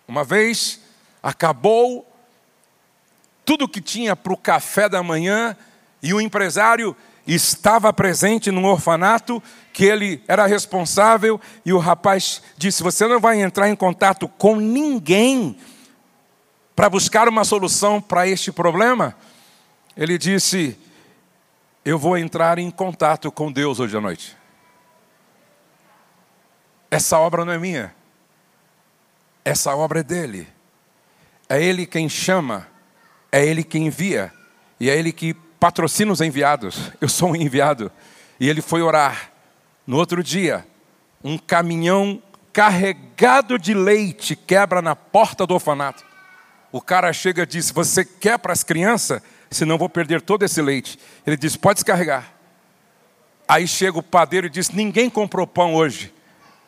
Uma 0.07 0.23
vez 0.23 0.79
acabou 1.21 2.09
tudo 3.43 3.67
que 3.67 3.81
tinha 3.81 4.15
para 4.15 4.31
o 4.31 4.37
café 4.37 4.87
da 4.87 5.03
manhã 5.03 5.53
e 6.01 6.13
o 6.13 6.21
empresário 6.21 6.95
estava 7.27 7.91
presente 7.91 8.51
num 8.51 8.65
orfanato 8.65 9.43
que 9.73 9.83
ele 9.83 10.23
era 10.29 10.45
responsável 10.45 11.41
e 11.65 11.73
o 11.73 11.77
rapaz 11.77 12.41
disse: 12.57 12.81
Você 12.81 13.05
não 13.05 13.19
vai 13.19 13.41
entrar 13.41 13.67
em 13.67 13.75
contato 13.75 14.29
com 14.29 14.55
ninguém 14.55 15.57
para 16.73 16.89
buscar 16.89 17.27
uma 17.27 17.43
solução 17.43 17.99
para 17.99 18.29
este 18.29 18.49
problema? 18.49 19.13
Ele 20.01 20.17
disse: 20.17 20.75
Eu 21.85 21.99
vou 21.99 22.17
entrar 22.17 22.57
em 22.57 22.71
contato 22.71 23.31
com 23.31 23.51
Deus 23.51 23.79
hoje 23.79 23.95
à 23.95 24.01
noite. 24.01 24.35
Essa 26.89 27.19
obra 27.19 27.45
não 27.45 27.53
é 27.53 27.59
minha. 27.59 27.93
Essa 29.45 29.75
obra 29.75 29.99
é 29.99 30.03
dele. 30.03 30.47
É 31.47 31.63
ele 31.63 31.85
quem 31.85 32.09
chama, 32.09 32.67
é 33.31 33.45
ele 33.45 33.63
quem 33.63 33.85
envia, 33.85 34.33
e 34.79 34.89
é 34.89 34.97
ele 34.97 35.11
que 35.11 35.35
patrocina 35.59 36.11
os 36.11 36.19
enviados. 36.19 36.91
Eu 36.99 37.07
sou 37.07 37.33
um 37.33 37.35
enviado. 37.35 37.91
E 38.39 38.49
ele 38.49 38.63
foi 38.63 38.81
orar. 38.81 39.31
No 39.85 39.97
outro 39.97 40.23
dia, 40.23 40.65
um 41.23 41.37
caminhão 41.37 42.19
carregado 42.51 43.59
de 43.59 43.75
leite 43.75 44.35
quebra 44.35 44.81
na 44.81 44.95
porta 44.95 45.45
do 45.45 45.53
orfanato. 45.53 46.03
O 46.71 46.81
cara 46.81 47.13
chega 47.13 47.43
e 47.43 47.45
diz: 47.45 47.69
Você 47.69 48.03
quer 48.03 48.39
para 48.39 48.51
as 48.51 48.63
crianças? 48.63 49.21
Senão 49.51 49.77
vou 49.77 49.89
perder 49.89 50.21
todo 50.21 50.43
esse 50.43 50.61
leite. 50.61 50.97
Ele 51.27 51.37
diz: 51.37 51.55
Pode 51.55 51.75
descarregar. 51.75 52.33
Aí 53.47 53.67
chega 53.67 53.99
o 53.99 54.03
padeiro 54.03 54.47
e 54.47 54.49
diz: 54.49 54.69
Ninguém 54.69 55.09
comprou 55.09 55.45
pão 55.45 55.75
hoje. 55.75 56.13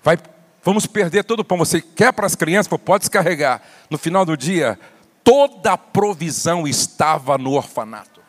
Vai 0.04 0.18
Vamos 0.64 0.86
perder 0.86 1.26
todo 1.26 1.42
o 1.42 1.44
pão. 1.44 1.58
Você 1.58 1.82
quer 1.82 2.14
para 2.14 2.26
as 2.26 2.36
crianças, 2.36 2.72
pode 2.80 3.02
descarregar. 3.02 3.62
No 3.90 3.98
final 3.98 4.26
do 4.26 4.38
dia, 4.38 4.80
toda 5.24 5.74
a 5.74 5.78
provisão 5.78 6.66
estava 6.66 7.38
no 7.38 7.52
orfanato. 7.52 8.22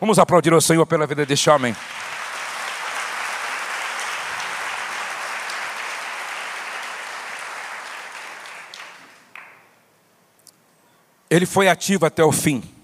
Vamos 0.00 0.18
aplaudir 0.18 0.52
ao 0.52 0.60
Senhor 0.60 0.84
pela 0.84 1.06
vida 1.06 1.24
deste 1.24 1.48
homem. 1.48 1.76
Ele 11.30 11.46
foi 11.46 11.68
ativo 11.68 12.04
até 12.04 12.24
o 12.24 12.32
fim. 12.32 12.77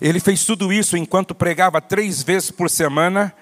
Ele 0.00 0.20
fez 0.20 0.44
tudo 0.44 0.72
isso 0.72 0.96
enquanto 0.96 1.34
pregava 1.34 1.80
três 1.80 2.22
vezes 2.22 2.50
por 2.50 2.68
semana, 2.68 3.34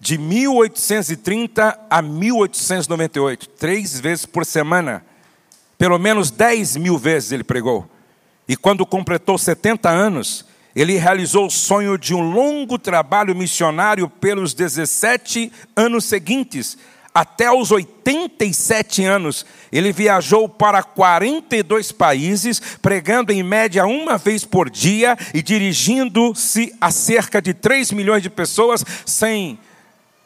de 0.00 0.16
1830 0.16 1.78
a 1.90 2.02
1898. 2.02 3.48
Três 3.50 4.00
vezes 4.00 4.24
por 4.24 4.46
semana. 4.46 5.04
Pelo 5.76 5.98
menos 5.98 6.30
10 6.30 6.76
mil 6.76 6.96
vezes 6.96 7.32
ele 7.32 7.44
pregou. 7.44 7.88
E 8.48 8.56
quando 8.56 8.84
completou 8.86 9.38
70 9.38 9.88
anos, 9.88 10.44
ele 10.74 10.96
realizou 10.96 11.46
o 11.46 11.50
sonho 11.50 11.98
de 11.98 12.14
um 12.14 12.32
longo 12.32 12.78
trabalho 12.78 13.34
missionário 13.34 14.08
pelos 14.08 14.54
17 14.54 15.52
anos 15.76 16.04
seguintes, 16.04 16.78
até 17.14 17.50
os 17.50 17.70
87 17.70 19.04
anos, 19.04 19.44
ele 19.72 19.92
viajou 19.92 20.48
para 20.48 20.82
42 20.82 21.90
países, 21.92 22.60
pregando 22.80 23.32
em 23.32 23.42
média 23.42 23.84
uma 23.84 24.16
vez 24.16 24.44
por 24.44 24.70
dia 24.70 25.16
e 25.34 25.42
dirigindo-se 25.42 26.74
a 26.80 26.90
cerca 26.90 27.42
de 27.42 27.52
3 27.52 27.92
milhões 27.92 28.22
de 28.22 28.30
pessoas, 28.30 28.84
sem, 29.04 29.58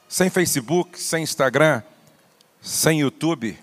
sem 0.08 0.28
Facebook, 0.28 1.00
sem 1.00 1.22
Instagram, 1.22 1.82
sem 2.60 3.00
YouTube, 3.00 3.58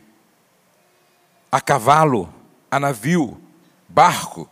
a 1.52 1.62
cavalo, 1.62 2.34
a 2.70 2.80
navio, 2.80 3.40
barco 3.88 4.50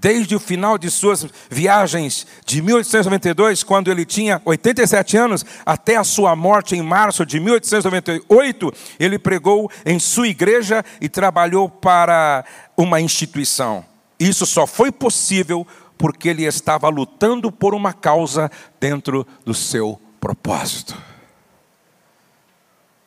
desde 0.00 0.34
o 0.34 0.40
final 0.40 0.78
de 0.78 0.90
suas 0.90 1.26
viagens 1.50 2.26
de 2.44 2.62
1892, 2.62 3.62
quando 3.62 3.90
ele 3.90 4.04
tinha 4.04 4.40
87 4.44 5.16
anos, 5.16 5.44
até 5.64 5.96
a 5.96 6.04
sua 6.04 6.34
morte 6.34 6.74
em 6.74 6.82
março 6.82 7.26
de 7.26 7.38
1898, 7.38 8.72
ele 8.98 9.18
pregou 9.18 9.70
em 9.84 9.98
sua 9.98 10.28
igreja 10.28 10.84
e 11.00 11.08
trabalhou 11.08 11.68
para 11.68 12.44
uma 12.76 13.00
instituição. 13.00 13.84
Isso 14.18 14.46
só 14.46 14.66
foi 14.66 14.92
possível 14.92 15.66
porque 15.98 16.28
ele 16.28 16.44
estava 16.44 16.88
lutando 16.88 17.50
por 17.52 17.74
uma 17.74 17.92
causa 17.92 18.50
dentro 18.80 19.26
do 19.44 19.54
seu 19.54 20.00
propósito. 20.20 20.96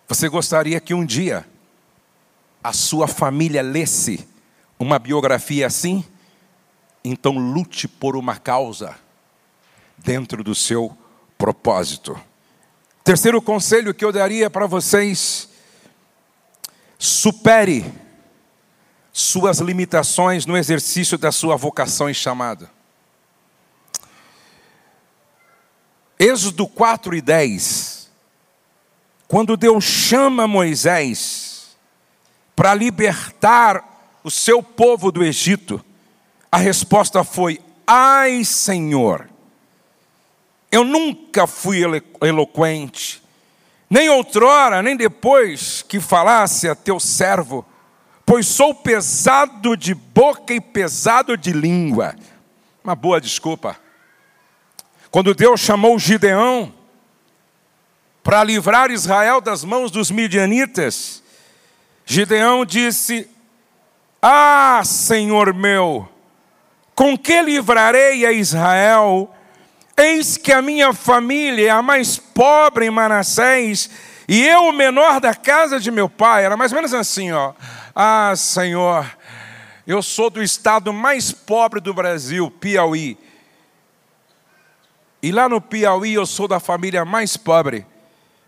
Você 0.07 0.29
gostaria 0.29 0.79
que 0.79 0.93
um 0.93 1.05
dia 1.05 1.45
a 2.63 2.73
sua 2.73 3.07
família 3.07 3.61
lesse 3.61 4.27
uma 4.79 4.99
biografia 4.99 5.67
assim? 5.67 6.03
Então 7.05 7.37
lute 7.37 7.87
por 7.87 8.15
uma 8.17 8.35
causa 8.35 8.95
dentro 9.95 10.43
do 10.43 10.55
seu 10.55 10.97
propósito. 11.37 12.19
Terceiro 13.03 13.39
conselho 13.39 13.93
que 13.93 14.03
eu 14.03 14.11
daria 14.11 14.49
para 14.49 14.65
vocês: 14.65 15.47
supere 16.97 17.85
suas 19.13 19.59
limitações 19.59 20.47
no 20.47 20.57
exercício 20.57 21.15
da 21.15 21.31
sua 21.31 21.55
vocação 21.55 22.09
e 22.09 22.13
chamado. 22.13 22.67
Êxodo 26.17 26.65
4 26.65 27.15
e 27.15 27.21
10, 27.21 28.09
quando 29.27 29.55
Deus 29.55 29.83
chama 29.83 30.47
Moisés 30.47 31.77
para 32.55 32.73
libertar 32.73 34.17
o 34.23 34.31
seu 34.31 34.63
povo 34.63 35.11
do 35.11 35.23
Egito, 35.23 35.84
a 36.55 36.57
resposta 36.57 37.21
foi: 37.21 37.59
Ai, 37.85 38.45
Senhor, 38.45 39.29
eu 40.71 40.85
nunca 40.85 41.45
fui 41.45 41.81
eloquente, 42.21 43.21
nem 43.89 44.07
outrora, 44.07 44.81
nem 44.81 44.95
depois 44.95 45.81
que 45.81 45.99
falasse 45.99 46.69
a 46.69 46.73
teu 46.73 46.97
servo, 46.97 47.65
pois 48.25 48.47
sou 48.47 48.73
pesado 48.73 49.75
de 49.75 49.93
boca 49.93 50.53
e 50.53 50.61
pesado 50.61 51.35
de 51.35 51.51
língua. 51.51 52.15
Uma 52.81 52.95
boa 52.95 53.19
desculpa. 53.19 53.75
Quando 55.11 55.35
Deus 55.35 55.59
chamou 55.59 55.99
Gideão 55.99 56.73
para 58.23 58.45
livrar 58.45 58.91
Israel 58.91 59.41
das 59.41 59.65
mãos 59.65 59.91
dos 59.91 60.09
midianitas, 60.09 61.21
Gideão 62.05 62.63
disse: 62.63 63.29
Ah, 64.21 64.81
Senhor 64.85 65.53
meu, 65.53 66.14
com 66.95 67.17
que 67.17 67.41
livrarei 67.41 68.25
a 68.25 68.31
Israel? 68.31 69.29
Eis 69.97 70.37
que 70.37 70.51
a 70.51 70.61
minha 70.61 70.93
família 70.93 71.67
é 71.67 71.69
a 71.69 71.81
mais 71.81 72.17
pobre 72.17 72.85
em 72.85 72.89
Manassés, 72.89 73.89
e 74.27 74.43
eu 74.45 74.63
o 74.63 74.73
menor 74.73 75.19
da 75.19 75.35
casa 75.35 75.79
de 75.79 75.91
meu 75.91 76.09
pai. 76.09 76.45
Era 76.45 76.57
mais 76.57 76.71
ou 76.71 76.77
menos 76.77 76.93
assim, 76.93 77.31
ó. 77.31 77.53
Ah, 77.93 78.33
Senhor, 78.35 79.05
eu 79.85 80.01
sou 80.01 80.29
do 80.29 80.41
estado 80.41 80.91
mais 80.91 81.31
pobre 81.31 81.79
do 81.79 81.93
Brasil, 81.93 82.49
Piauí. 82.49 83.17
E 85.21 85.31
lá 85.31 85.47
no 85.47 85.61
Piauí 85.61 86.13
eu 86.13 86.25
sou 86.25 86.47
da 86.47 86.59
família 86.59 87.05
mais 87.05 87.37
pobre. 87.37 87.85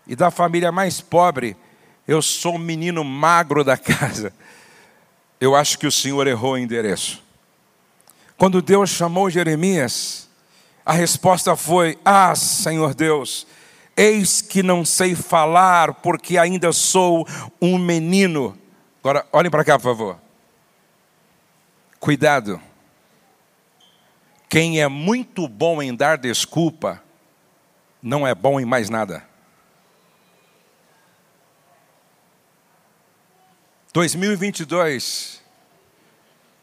E 0.07 0.15
da 0.15 0.31
família 0.31 0.71
mais 0.71 1.01
pobre, 1.01 1.55
eu 2.07 2.21
sou 2.21 2.55
o 2.55 2.59
menino 2.59 3.03
magro 3.03 3.63
da 3.63 3.75
casa. 3.77 4.33
Eu 5.39 5.55
acho 5.55 5.77
que 5.77 5.85
o 5.85 5.91
Senhor 5.91 6.25
errou 6.27 6.53
o 6.53 6.57
endereço. 6.57 7.26
Quando 8.37 8.61
Deus 8.61 8.91
chamou 8.91 9.29
Jeremias, 9.29 10.29
a 10.85 10.93
resposta 10.93 11.55
foi: 11.55 11.97
Ah, 12.05 12.35
Senhor 12.35 12.93
Deus, 12.93 13.47
eis 13.95 14.41
que 14.41 14.61
não 14.61 14.85
sei 14.85 15.15
falar, 15.15 15.95
porque 15.95 16.37
ainda 16.37 16.71
sou 16.71 17.27
um 17.59 17.79
menino. 17.79 18.57
Agora, 18.99 19.25
olhem 19.33 19.49
para 19.49 19.65
cá, 19.65 19.77
por 19.79 19.83
favor. 19.83 20.19
Cuidado. 21.99 22.61
Quem 24.47 24.79
é 24.79 24.87
muito 24.87 25.47
bom 25.47 25.81
em 25.81 25.93
dar 25.93 26.17
desculpa, 26.17 27.03
não 28.01 28.25
é 28.25 28.33
bom 28.33 28.59
em 28.59 28.65
mais 28.65 28.89
nada. 28.89 29.25
2022 33.91 35.36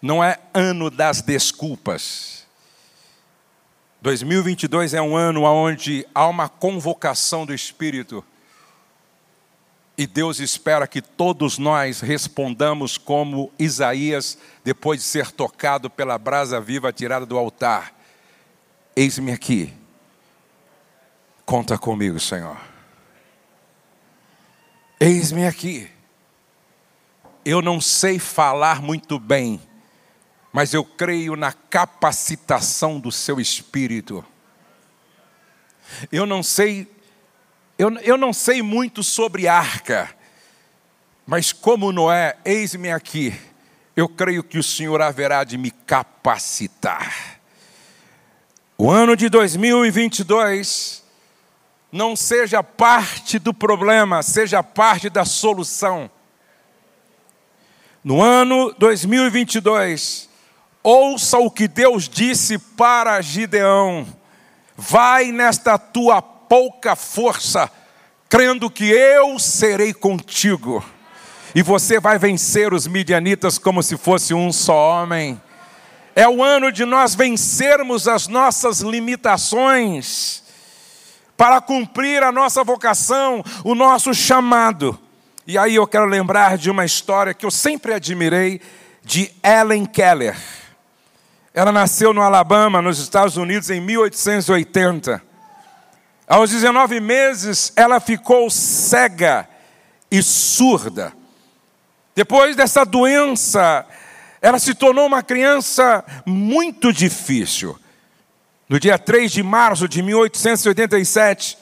não 0.04 0.22
é 0.22 0.38
ano 0.52 0.90
das 0.90 1.22
desculpas. 1.22 2.46
2022 4.02 4.92
é 4.92 5.00
um 5.00 5.16
ano 5.16 5.44
onde 5.44 6.06
há 6.14 6.28
uma 6.28 6.46
convocação 6.46 7.46
do 7.46 7.54
Espírito. 7.54 8.22
E 9.96 10.06
Deus 10.06 10.40
espera 10.40 10.86
que 10.86 11.00
todos 11.00 11.56
nós 11.56 12.02
respondamos 12.02 12.98
como 12.98 13.50
Isaías, 13.58 14.36
depois 14.62 15.00
de 15.00 15.06
ser 15.06 15.30
tocado 15.30 15.88
pela 15.88 16.18
brasa 16.18 16.60
viva 16.60 16.92
tirada 16.92 17.24
do 17.24 17.38
altar: 17.38 17.94
Eis-me 18.94 19.32
aqui, 19.32 19.72
conta 21.46 21.78
comigo, 21.78 22.20
Senhor. 22.20 22.60
Eis-me 25.00 25.46
aqui. 25.46 25.90
Eu 27.42 27.62
não 27.62 27.80
sei 27.80 28.18
falar 28.18 28.82
muito 28.82 29.18
bem, 29.18 29.58
mas 30.54 30.72
eu 30.72 30.84
creio 30.84 31.34
na 31.34 31.52
capacitação 31.52 33.00
do 33.00 33.10
seu 33.10 33.40
espírito. 33.40 34.24
Eu 36.12 36.24
não 36.24 36.44
sei, 36.44 36.88
eu, 37.76 37.92
eu 37.98 38.16
não 38.16 38.32
sei 38.32 38.62
muito 38.62 39.02
sobre 39.02 39.48
arca, 39.48 40.08
mas 41.26 41.52
como 41.52 41.90
Noé, 41.90 42.36
eis-me 42.44 42.92
aqui, 42.92 43.34
eu 43.96 44.08
creio 44.08 44.44
que 44.44 44.56
o 44.56 44.62
Senhor 44.62 45.02
haverá 45.02 45.42
de 45.42 45.58
me 45.58 45.72
capacitar. 45.72 47.40
O 48.78 48.88
ano 48.92 49.16
de 49.16 49.28
2022 49.28 51.02
não 51.90 52.14
seja 52.14 52.62
parte 52.62 53.40
do 53.40 53.52
problema, 53.52 54.22
seja 54.22 54.62
parte 54.62 55.10
da 55.10 55.24
solução. 55.24 56.08
No 58.04 58.22
ano 58.22 58.72
2022, 58.78 60.32
Ouça 60.86 61.38
o 61.38 61.50
que 61.50 61.66
Deus 61.66 62.06
disse 62.06 62.58
para 62.58 63.18
Gideão: 63.22 64.06
Vai 64.76 65.32
nesta 65.32 65.78
tua 65.78 66.20
pouca 66.20 66.94
força, 66.94 67.70
crendo 68.28 68.68
que 68.68 68.90
eu 68.90 69.38
serei 69.38 69.94
contigo, 69.94 70.84
e 71.54 71.62
você 71.62 71.98
vai 71.98 72.18
vencer 72.18 72.74
os 72.74 72.86
midianitas 72.86 73.56
como 73.56 73.82
se 73.82 73.96
fosse 73.96 74.34
um 74.34 74.52
só 74.52 75.00
homem. 75.00 75.40
É 76.14 76.28
o 76.28 76.44
ano 76.44 76.70
de 76.70 76.84
nós 76.84 77.14
vencermos 77.14 78.06
as 78.06 78.28
nossas 78.28 78.80
limitações, 78.80 80.42
para 81.34 81.62
cumprir 81.62 82.22
a 82.22 82.30
nossa 82.30 82.62
vocação, 82.62 83.42
o 83.64 83.74
nosso 83.74 84.12
chamado. 84.12 85.00
E 85.46 85.56
aí 85.56 85.76
eu 85.76 85.86
quero 85.86 86.04
lembrar 86.04 86.58
de 86.58 86.70
uma 86.70 86.84
história 86.84 87.32
que 87.32 87.46
eu 87.46 87.50
sempre 87.50 87.94
admirei 87.94 88.60
de 89.02 89.32
Ellen 89.42 89.86
Keller. 89.86 90.36
Ela 91.56 91.70
nasceu 91.70 92.12
no 92.12 92.20
Alabama, 92.20 92.82
nos 92.82 92.98
Estados 92.98 93.36
Unidos, 93.36 93.70
em 93.70 93.80
1880. 93.80 95.22
Aos 96.26 96.50
19 96.50 96.98
meses, 96.98 97.72
ela 97.76 98.00
ficou 98.00 98.50
cega 98.50 99.48
e 100.10 100.20
surda. 100.20 101.12
Depois 102.12 102.56
dessa 102.56 102.84
doença, 102.84 103.86
ela 104.42 104.58
se 104.58 104.74
tornou 104.74 105.06
uma 105.06 105.22
criança 105.22 106.04
muito 106.26 106.92
difícil. 106.92 107.78
No 108.68 108.80
dia 108.80 108.98
3 108.98 109.30
de 109.30 109.42
março 109.44 109.86
de 109.86 110.02
1887, 110.02 111.56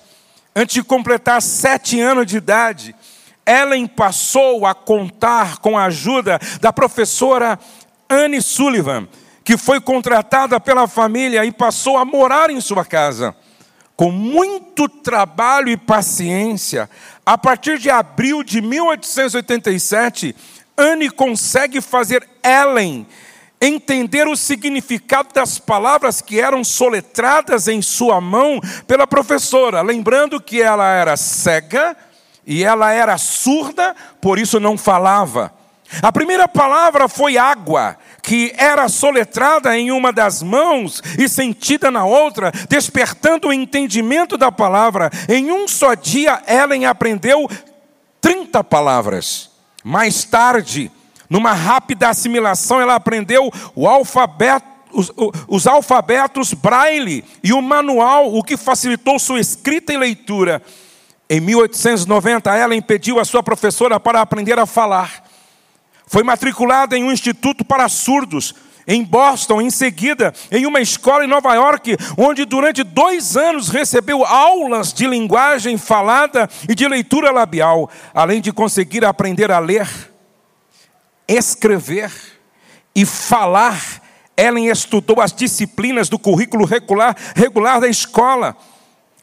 antes 0.57 0.75
de 0.75 0.83
completar 0.83 1.43
sete 1.43 2.01
anos 2.01 2.25
de 2.25 2.39
idade, 2.39 2.97
Ellen 3.45 3.87
passou 3.87 4.65
a 4.65 4.75
contar 4.75 5.59
com 5.59 5.77
a 5.77 5.85
ajuda 5.85 6.41
da 6.63 6.73
professora 6.73 7.59
Anne 8.09 8.41
Sullivan, 8.41 9.07
que 9.45 9.57
foi 9.57 9.81
contratada 9.81 10.61
pela 10.61 10.87
família 10.87 11.45
e 11.45 11.53
passou 11.53 11.97
a 11.97 12.05
morar 12.05 12.51
em 12.51 12.61
sua 12.61 12.85
casa. 12.85 13.35
Com 13.97 14.11
muito 14.11 14.89
trabalho 14.89 15.69
e 15.69 15.77
paciência, 15.77 16.89
a 17.25 17.37
partir 17.37 17.79
de 17.79 17.91
abril 17.91 18.43
de 18.43 18.61
1887, 18.61 20.35
Anne 20.77 21.11
consegue 21.11 21.81
fazer 21.81 22.29
Ellen 22.43 23.07
entender 23.61 24.27
o 24.27 24.35
significado 24.35 25.33
das 25.33 25.57
palavras 25.57 26.21
que 26.21 26.41
eram 26.41 26.65
soletradas 26.65 27.69
em 27.69 27.81
sua 27.81 28.21
mão 28.21 28.61
pela 28.89 29.07
professora, 29.07 29.83
lembrando 29.83 30.41
que 30.41 30.61
ela 30.61 30.89
era 30.89 31.17
cega 31.17 31.97
e 32.45 32.65
ela 32.65 32.91
era 32.91 33.17
surda, 33.17 33.95
por 34.21 34.37
isso 34.37 34.59
não 34.59 34.77
falava. 34.77 35.53
A 36.03 36.11
primeira 36.11 36.49
palavra 36.49 37.07
foi 37.07 37.37
água, 37.37 37.97
que 38.23 38.55
era 38.57 38.89
soletrada 38.89 39.77
em 39.77 39.91
uma 39.91 40.13
das 40.13 40.43
mãos 40.43 41.03
e 41.19 41.29
sentida 41.29 41.91
na 41.91 42.05
outra, 42.05 42.53
despertando 42.69 43.49
o 43.49 43.53
entendimento 43.53 44.39
da 44.39 44.53
palavra. 44.53 45.11
Em 45.29 45.51
um 45.51 45.67
só 45.67 45.95
dia, 45.95 46.41
Ellen 46.47 46.87
aprendeu 46.87 47.51
30 48.21 48.63
palavras. 48.63 49.51
Mais 49.83 50.23
tarde, 50.23 50.91
numa 51.29 51.53
rápida 51.53 52.09
assimilação, 52.09 52.81
ela 52.81 52.95
aprendeu 52.95 53.51
o 53.75 53.89
alfabeto 53.89 54.71
os, 54.95 55.11
os, 55.49 55.67
alfabetos 55.67 56.53
braille 56.53 57.25
e 57.43 57.55
o 57.55 57.63
manual, 57.63 58.35
o 58.35 58.43
que 58.43 58.59
facilitou 58.59 59.19
sua 59.19 59.41
escrita 59.41 59.91
e 59.91 59.97
leitura. 59.97 60.61
Em 61.31 61.41
1890, 61.41 62.55
ela 62.55 62.75
impediu 62.75 63.19
a 63.19 63.25
sua 63.25 63.43
professora 63.43 63.99
para 63.99 64.21
aprender 64.21 64.59
a 64.59 64.67
falar. 64.67 65.25
Foi 66.12 66.22
matriculada 66.22 66.94
em 66.94 67.03
um 67.05 67.11
instituto 67.11 67.64
para 67.64 67.88
surdos, 67.88 68.55
em 68.87 69.03
Boston, 69.03 69.62
em 69.62 69.70
seguida, 69.70 70.35
em 70.51 70.66
uma 70.66 70.79
escola 70.79 71.25
em 71.25 71.27
Nova 71.27 71.55
York, 71.55 71.96
onde 72.18 72.44
durante 72.44 72.85
dois 72.85 73.35
anos 73.35 73.70
recebeu 73.70 74.22
aulas 74.22 74.92
de 74.92 75.07
linguagem 75.07 75.79
falada 75.79 76.51
e 76.68 76.75
de 76.75 76.87
leitura 76.87 77.31
labial, 77.31 77.88
além 78.12 78.42
de 78.42 78.53
conseguir 78.53 79.07
aprender 79.07 79.51
a 79.51 79.59
ler, 79.59 79.88
escrever 81.27 82.12
e 82.94 83.07
falar. 83.07 83.81
Ellen 84.37 84.68
estudou 84.68 85.18
as 85.18 85.33
disciplinas 85.33 86.11
do 86.11 86.18
currículo 86.18 86.66
regular, 86.66 87.16
regular 87.35 87.81
da 87.81 87.88
escola. 87.88 88.55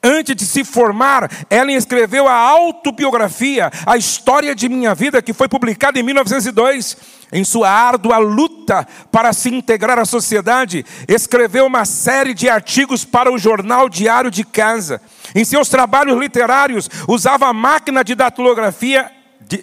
Antes 0.02 0.34
de 0.34 0.46
se 0.46 0.64
formar, 0.64 1.30
Ellen 1.50 1.76
escreveu 1.76 2.26
a 2.26 2.34
autobiografia, 2.34 3.70
a 3.86 3.98
história 3.98 4.56
de 4.56 4.70
minha 4.70 4.96
vida, 4.96 5.22
que 5.22 5.34
foi 5.34 5.50
publicada 5.50 6.00
em 6.00 6.04
1902. 6.04 7.20
Em 7.32 7.44
sua 7.44 7.70
árdua 7.70 8.18
luta 8.18 8.88
para 9.12 9.34
se 9.34 9.50
integrar 9.50 10.00
à 10.00 10.06
sociedade, 10.06 10.86
escreveu 11.08 11.66
uma 11.66 11.86
série 11.86 12.34
de 12.34 12.50
artigos 12.50 13.06
para 13.06 13.32
o 13.32 13.38
jornal 13.38 13.88
Diário 13.88 14.32
de 14.32 14.44
Casa. 14.44 15.02
Em 15.36 15.46
seus 15.46 15.70
trabalhos 15.70 16.18
literários, 16.18 16.90
usava 17.08 17.48
a 17.48 17.54
máquina 17.54 18.04
de 18.04 18.16
datilografia 18.16 19.12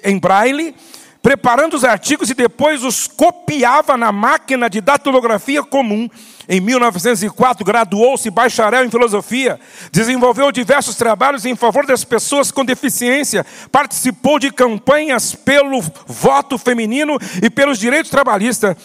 em 0.05 0.18
braille, 0.18 0.77
preparando 1.22 1.75
os 1.75 1.83
artigos 1.83 2.31
e 2.31 2.35
depois 2.35 2.85
os 2.85 3.09
copiava 3.09 3.96
na 3.96 4.12
máquina 4.12 4.70
de 4.70 4.81
datilografia 4.81 5.62
comum. 5.62 6.09
Em 6.48 6.61
1904, 6.61 7.64
graduou-se 7.64 8.30
bacharel 8.30 8.85
em 8.85 8.90
filosofia, 8.90 9.59
desenvolveu 9.90 10.52
diversos 10.52 10.94
trabalhos 10.94 11.44
em 11.44 11.56
favor 11.56 11.85
das 11.85 12.04
pessoas 12.04 12.52
com 12.52 12.64
deficiência, 12.64 13.44
participou 13.72 14.38
de 14.38 14.52
campanhas 14.52 15.35
pelo 15.35 15.82
voto 16.06 16.56
feminino 16.56 17.18
e 17.42 17.50
pelos 17.50 17.78
direitos 17.78 18.11
trabalhistas. 18.11 18.76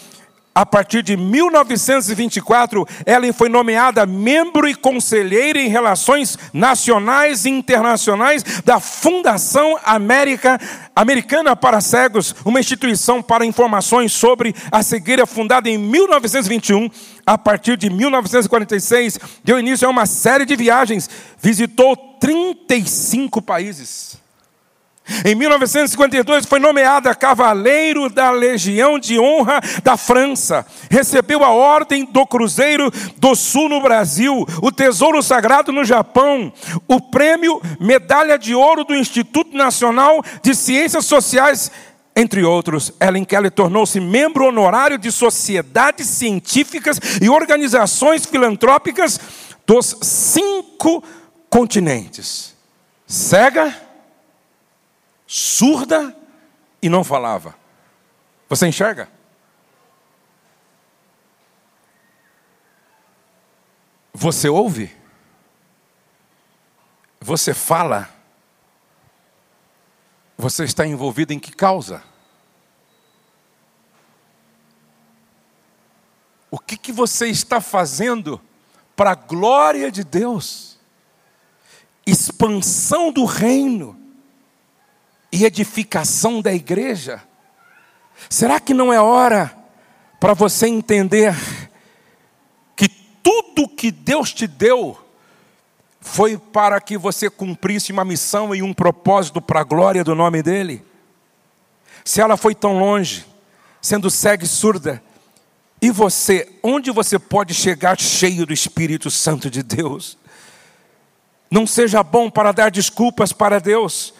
A 0.54 0.66
partir 0.66 1.02
de 1.02 1.16
1924, 1.16 2.86
Ellen 3.06 3.32
foi 3.32 3.48
nomeada 3.48 4.04
membro 4.04 4.68
e 4.68 4.74
conselheira 4.74 5.58
em 5.58 5.68
relações 5.68 6.38
nacionais 6.52 7.46
e 7.46 7.50
internacionais 7.50 8.42
da 8.62 8.78
Fundação 8.78 9.78
América, 9.82 10.60
Americana 10.94 11.56
para 11.56 11.80
Cegos, 11.80 12.34
uma 12.44 12.60
instituição 12.60 13.22
para 13.22 13.46
informações 13.46 14.12
sobre 14.12 14.54
a 14.70 14.82
cegueira 14.82 15.24
fundada 15.24 15.70
em 15.70 15.78
1921. 15.78 16.90
A 17.24 17.38
partir 17.38 17.78
de 17.78 17.88
1946, 17.88 19.18
deu 19.42 19.58
início 19.58 19.88
a 19.88 19.90
uma 19.90 20.04
série 20.04 20.44
de 20.44 20.54
viagens, 20.54 21.08
visitou 21.40 21.96
35 22.20 23.40
países. 23.40 24.21
Em 25.24 25.34
1952 25.34 26.46
foi 26.46 26.60
nomeada 26.60 27.14
cavaleiro 27.14 28.08
da 28.08 28.30
Legião 28.30 28.98
de 28.98 29.18
Honra 29.18 29.60
da 29.82 29.96
França. 29.96 30.64
Recebeu 30.90 31.44
a 31.44 31.50
ordem 31.50 32.04
do 32.04 32.24
Cruzeiro 32.26 32.90
do 33.16 33.34
Sul 33.34 33.68
no 33.68 33.80
Brasil, 33.80 34.46
o 34.62 34.70
Tesouro 34.70 35.22
Sagrado 35.22 35.72
no 35.72 35.84
Japão, 35.84 36.52
o 36.86 37.00
prêmio 37.00 37.60
Medalha 37.80 38.38
de 38.38 38.54
Ouro 38.54 38.84
do 38.84 38.94
Instituto 38.94 39.56
Nacional 39.56 40.22
de 40.42 40.54
Ciências 40.54 41.04
Sociais, 41.04 41.70
entre 42.14 42.44
outros. 42.44 42.92
Ellen 43.00 43.24
Kelly 43.24 43.50
tornou-se 43.50 43.98
membro 43.98 44.46
honorário 44.46 44.98
de 44.98 45.10
sociedades 45.10 46.06
científicas 46.06 47.00
e 47.20 47.28
organizações 47.28 48.24
filantrópicas 48.24 49.18
dos 49.66 49.96
cinco 50.02 51.02
continentes. 51.50 52.54
Cega 53.06 53.91
surda 55.32 56.14
e 56.82 56.90
não 56.90 57.02
falava. 57.02 57.56
Você 58.50 58.66
enxerga? 58.66 59.08
Você 64.12 64.50
ouve? 64.50 64.94
Você 67.18 67.54
fala? 67.54 68.10
Você 70.36 70.64
está 70.64 70.86
envolvido 70.86 71.32
em 71.32 71.38
que 71.38 71.52
causa? 71.52 72.02
O 76.50 76.58
que, 76.58 76.76
que 76.76 76.92
você 76.92 77.28
está 77.28 77.58
fazendo 77.58 78.38
para 78.94 79.12
a 79.12 79.14
glória 79.14 79.90
de 79.90 80.04
Deus? 80.04 80.78
Expansão 82.04 83.10
do 83.10 83.24
reino 83.24 84.01
e 85.32 85.44
edificação 85.44 86.42
da 86.42 86.52
igreja? 86.52 87.22
Será 88.28 88.60
que 88.60 88.74
não 88.74 88.92
é 88.92 89.00
hora 89.00 89.56
para 90.20 90.34
você 90.34 90.66
entender 90.68 91.34
que 92.76 92.88
tudo 92.88 93.68
que 93.68 93.90
Deus 93.90 94.32
te 94.32 94.46
deu 94.46 94.98
foi 96.00 96.36
para 96.36 96.80
que 96.80 96.98
você 96.98 97.30
cumprisse 97.30 97.92
uma 97.92 98.04
missão 98.04 98.54
e 98.54 98.62
um 98.62 98.74
propósito 98.74 99.40
para 99.40 99.60
a 99.60 99.64
glória 99.64 100.04
do 100.04 100.14
nome 100.14 100.42
dEle? 100.42 100.84
Se 102.04 102.20
ela 102.20 102.36
foi 102.36 102.54
tão 102.54 102.78
longe, 102.78 103.24
sendo 103.80 104.10
cega 104.10 104.44
e 104.44 104.48
surda, 104.48 105.02
e 105.80 105.90
você, 105.90 106.48
onde 106.62 106.90
você 106.90 107.18
pode 107.18 107.54
chegar 107.54 107.98
cheio 107.98 108.46
do 108.46 108.52
Espírito 108.52 109.10
Santo 109.10 109.50
de 109.50 109.62
Deus? 109.62 110.16
Não 111.50 111.66
seja 111.66 112.02
bom 112.02 112.30
para 112.30 112.52
dar 112.52 112.70
desculpas 112.70 113.32
para 113.32 113.60
Deus, 113.60 114.14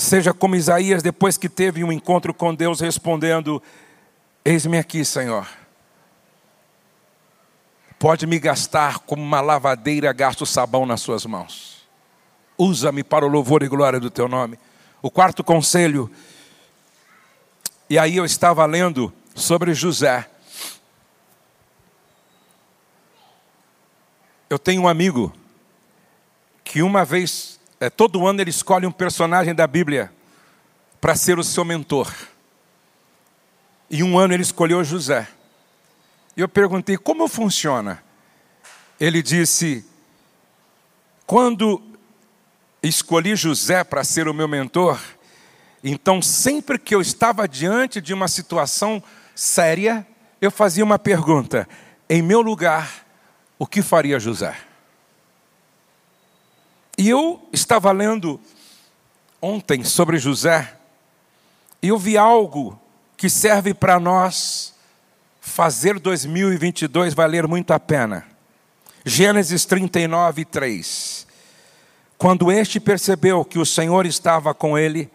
Seja 0.00 0.32
como 0.32 0.56
Isaías, 0.56 1.02
depois 1.02 1.36
que 1.36 1.46
teve 1.46 1.84
um 1.84 1.92
encontro 1.92 2.32
com 2.32 2.54
Deus, 2.54 2.80
respondendo: 2.80 3.62
Eis-me 4.42 4.78
aqui, 4.78 5.04
Senhor. 5.04 5.46
Pode 7.98 8.26
me 8.26 8.38
gastar 8.38 9.00
como 9.00 9.22
uma 9.22 9.42
lavadeira 9.42 10.10
gasta 10.14 10.42
o 10.42 10.46
sabão 10.46 10.86
nas 10.86 11.02
suas 11.02 11.26
mãos. 11.26 11.86
Usa-me 12.56 13.04
para 13.04 13.26
o 13.26 13.28
louvor 13.28 13.62
e 13.62 13.68
glória 13.68 14.00
do 14.00 14.10
teu 14.10 14.26
nome. 14.26 14.58
O 15.02 15.10
quarto 15.10 15.44
conselho. 15.44 16.10
E 17.90 17.98
aí 17.98 18.16
eu 18.16 18.24
estava 18.24 18.64
lendo 18.64 19.12
sobre 19.34 19.74
José. 19.74 20.26
Eu 24.48 24.58
tenho 24.58 24.80
um 24.80 24.88
amigo 24.88 25.30
que 26.64 26.80
uma 26.80 27.04
vez 27.04 27.59
é, 27.80 27.88
todo 27.88 28.26
ano 28.26 28.42
ele 28.42 28.50
escolhe 28.50 28.86
um 28.86 28.92
personagem 28.92 29.54
da 29.54 29.66
Bíblia 29.66 30.12
para 31.00 31.16
ser 31.16 31.38
o 31.38 31.44
seu 31.44 31.64
mentor. 31.64 32.12
E 33.88 34.02
um 34.02 34.18
ano 34.18 34.34
ele 34.34 34.42
escolheu 34.42 34.84
José. 34.84 35.26
E 36.36 36.42
eu 36.42 36.48
perguntei: 36.48 36.98
como 36.98 37.26
funciona? 37.26 38.04
Ele 39.00 39.22
disse: 39.22 39.84
quando 41.26 41.82
escolhi 42.82 43.34
José 43.34 43.82
para 43.82 44.04
ser 44.04 44.28
o 44.28 44.34
meu 44.34 44.46
mentor, 44.46 45.00
então 45.82 46.20
sempre 46.20 46.78
que 46.78 46.94
eu 46.94 47.00
estava 47.00 47.48
diante 47.48 47.98
de 47.98 48.12
uma 48.12 48.28
situação 48.28 49.02
séria, 49.34 50.06
eu 50.38 50.50
fazia 50.50 50.84
uma 50.84 50.98
pergunta: 50.98 51.66
em 52.10 52.20
meu 52.20 52.42
lugar, 52.42 53.06
o 53.58 53.66
que 53.66 53.80
faria 53.80 54.20
José? 54.20 54.69
E 57.00 57.08
eu 57.08 57.40
estava 57.50 57.90
lendo 57.92 58.38
ontem 59.40 59.82
sobre 59.82 60.18
José, 60.18 60.76
e 61.80 61.88
eu 61.88 61.96
vi 61.96 62.18
algo 62.18 62.78
que 63.16 63.30
serve 63.30 63.72
para 63.72 63.98
nós 63.98 64.74
fazer 65.40 65.98
2022 65.98 67.14
valer 67.14 67.48
muito 67.48 67.70
a 67.70 67.80
pena. 67.80 68.26
Gênesis 69.02 69.64
39, 69.64 70.44
3. 70.44 71.26
Quando 72.18 72.52
este 72.52 72.78
percebeu 72.78 73.46
que 73.46 73.58
o 73.58 73.64
Senhor 73.64 74.04
estava 74.04 74.52
com 74.52 74.76
ele, 74.76 75.10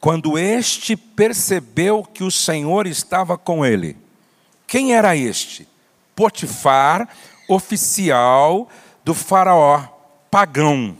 quando 0.00 0.36
este 0.36 0.96
percebeu 0.96 2.02
que 2.02 2.24
o 2.24 2.30
Senhor 2.32 2.88
estava 2.88 3.38
com 3.38 3.64
ele, 3.64 3.96
quem 4.66 4.96
era 4.96 5.14
este? 5.14 5.68
Potifar, 6.16 7.08
oficial 7.48 8.68
do 9.04 9.14
Faraó, 9.14 9.91
pagão. 10.32 10.96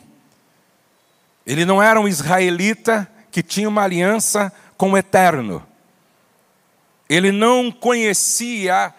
Ele 1.47 1.65
não 1.65 1.83
era 1.83 1.99
um 1.99 2.07
israelita 2.07 3.11
que 3.31 3.43
tinha 3.43 3.67
uma 3.67 3.83
aliança 3.83 4.53
com 4.77 4.93
o 4.93 4.99
eterno. 4.99 5.67
Ele 7.09 7.33
não 7.33 7.73
conhecia 7.73 8.93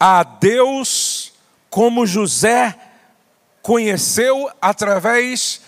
a 0.00 0.22
Deus 0.22 1.34
como 1.68 2.06
José 2.06 2.74
conheceu 3.60 4.50
através 4.62 5.60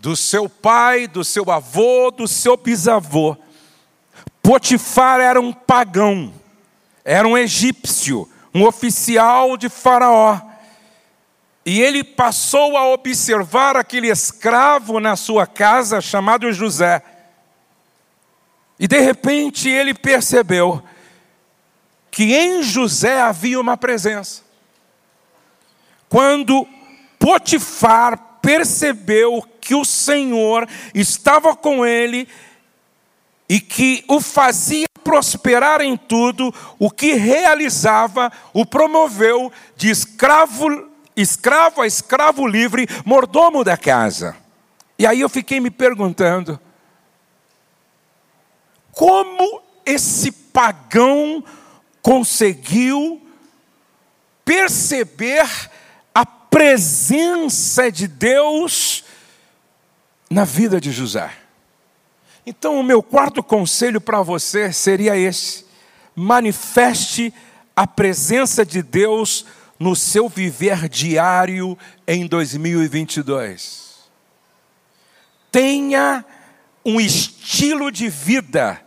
do 0.00 0.16
seu 0.16 0.48
pai, 0.48 1.06
do 1.06 1.24
seu 1.24 1.48
avô, 1.48 2.10
do 2.10 2.26
seu 2.26 2.56
bisavô. 2.56 3.36
Potifar 4.42 5.20
era 5.20 5.40
um 5.40 5.52
pagão, 5.52 6.34
era 7.04 7.26
um 7.26 7.38
egípcio, 7.38 8.28
um 8.52 8.66
oficial 8.66 9.56
de 9.56 9.68
Faraó. 9.68 10.51
E 11.64 11.80
ele 11.80 12.02
passou 12.02 12.76
a 12.76 12.88
observar 12.88 13.76
aquele 13.76 14.08
escravo 14.08 14.98
na 14.98 15.14
sua 15.14 15.46
casa 15.46 16.00
chamado 16.00 16.52
José. 16.52 17.02
E 18.78 18.88
de 18.88 18.98
repente 18.98 19.68
ele 19.68 19.94
percebeu 19.94 20.82
que 22.10 22.34
em 22.34 22.62
José 22.62 23.20
havia 23.20 23.60
uma 23.60 23.76
presença. 23.76 24.42
Quando 26.08 26.66
Potifar 27.18 28.18
percebeu 28.42 29.42
que 29.60 29.74
o 29.74 29.84
Senhor 29.84 30.68
estava 30.92 31.54
com 31.54 31.86
ele 31.86 32.28
e 33.48 33.60
que 33.60 34.04
o 34.08 34.20
fazia 34.20 34.86
prosperar 35.04 35.80
em 35.80 35.96
tudo, 35.96 36.52
o 36.78 36.90
que 36.90 37.14
realizava, 37.14 38.32
o 38.52 38.66
promoveu 38.66 39.52
de 39.76 39.90
escravo, 39.90 40.68
escravo 41.16 41.82
a 41.82 41.86
escravo 41.86 42.46
livre, 42.46 42.86
mordomo 43.04 43.64
da 43.64 43.76
casa. 43.76 44.36
E 44.98 45.06
aí 45.06 45.20
eu 45.20 45.28
fiquei 45.28 45.60
me 45.60 45.70
perguntando, 45.70 46.60
como 48.92 49.62
esse 49.84 50.30
pagão 50.30 51.42
conseguiu 52.00 53.20
perceber 54.44 55.48
a 56.14 56.26
presença 56.26 57.90
de 57.90 58.06
Deus 58.06 59.04
na 60.30 60.44
vida 60.44 60.80
de 60.80 60.90
José. 60.92 61.30
Então, 62.44 62.78
o 62.78 62.82
meu 62.82 63.02
quarto 63.02 63.42
conselho 63.42 64.00
para 64.00 64.20
você 64.20 64.72
seria 64.72 65.16
esse: 65.16 65.64
manifeste 66.14 67.32
a 67.74 67.86
presença 67.86 68.64
de 68.64 68.82
Deus 68.82 69.46
no 69.82 69.96
seu 69.96 70.28
viver 70.28 70.88
diário 70.88 71.76
em 72.06 72.24
2022. 72.24 74.08
Tenha 75.50 76.24
um 76.84 77.00
estilo 77.00 77.90
de 77.90 78.08
vida 78.08 78.80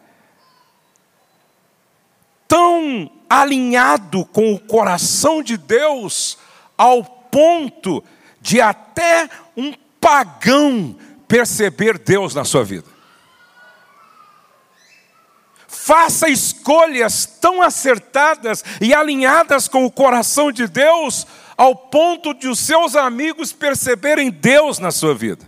tão 2.48 3.12
alinhado 3.30 4.24
com 4.24 4.54
o 4.54 4.60
coração 4.60 5.44
de 5.44 5.58
Deus, 5.58 6.38
ao 6.78 7.04
ponto 7.04 8.02
de 8.40 8.62
até 8.62 9.30
um 9.58 9.74
pagão 10.00 10.98
perceber 11.28 12.00
Deus 12.00 12.34
na 12.34 12.46
sua 12.46 12.64
vida. 12.64 12.95
Faça 15.86 16.28
escolhas 16.28 17.28
tão 17.40 17.62
acertadas 17.62 18.66
e 18.82 18.92
alinhadas 18.92 19.68
com 19.68 19.86
o 19.86 19.92
coração 19.92 20.52
de 20.52 20.66
Deus, 20.66 21.28
ao 21.56 21.76
ponto 21.76 22.34
de 22.34 22.48
os 22.48 22.58
seus 22.58 22.96
amigos 22.96 23.52
perceberem 23.52 24.32
Deus 24.32 24.80
na 24.80 24.90
sua 24.90 25.14
vida. 25.14 25.48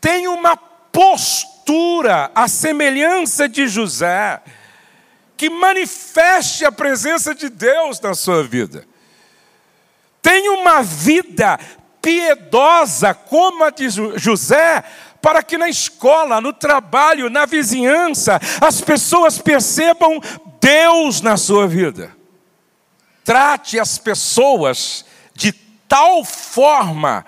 Tenha 0.00 0.30
uma 0.30 0.56
postura, 0.56 2.30
a 2.34 2.48
semelhança 2.48 3.46
de 3.46 3.68
José, 3.68 4.40
que 5.36 5.50
manifeste 5.50 6.64
a 6.64 6.72
presença 6.72 7.34
de 7.34 7.50
Deus 7.50 8.00
na 8.00 8.14
sua 8.14 8.42
vida. 8.42 8.86
Tenha 10.22 10.52
uma 10.52 10.82
vida 10.82 11.60
piedosa 12.00 13.12
como 13.12 13.64
a 13.64 13.68
de 13.68 13.90
José, 14.16 14.82
para 15.20 15.42
que 15.42 15.58
na 15.58 15.68
escola, 15.68 16.40
no 16.40 16.52
trabalho, 16.52 17.30
na 17.30 17.46
vizinhança, 17.46 18.40
as 18.60 18.80
pessoas 18.80 19.38
percebam 19.38 20.20
Deus 20.60 21.20
na 21.20 21.36
sua 21.36 21.66
vida. 21.66 22.16
Trate 23.24 23.78
as 23.78 23.98
pessoas 23.98 25.04
de 25.34 25.52
tal 25.86 26.24
forma 26.24 27.24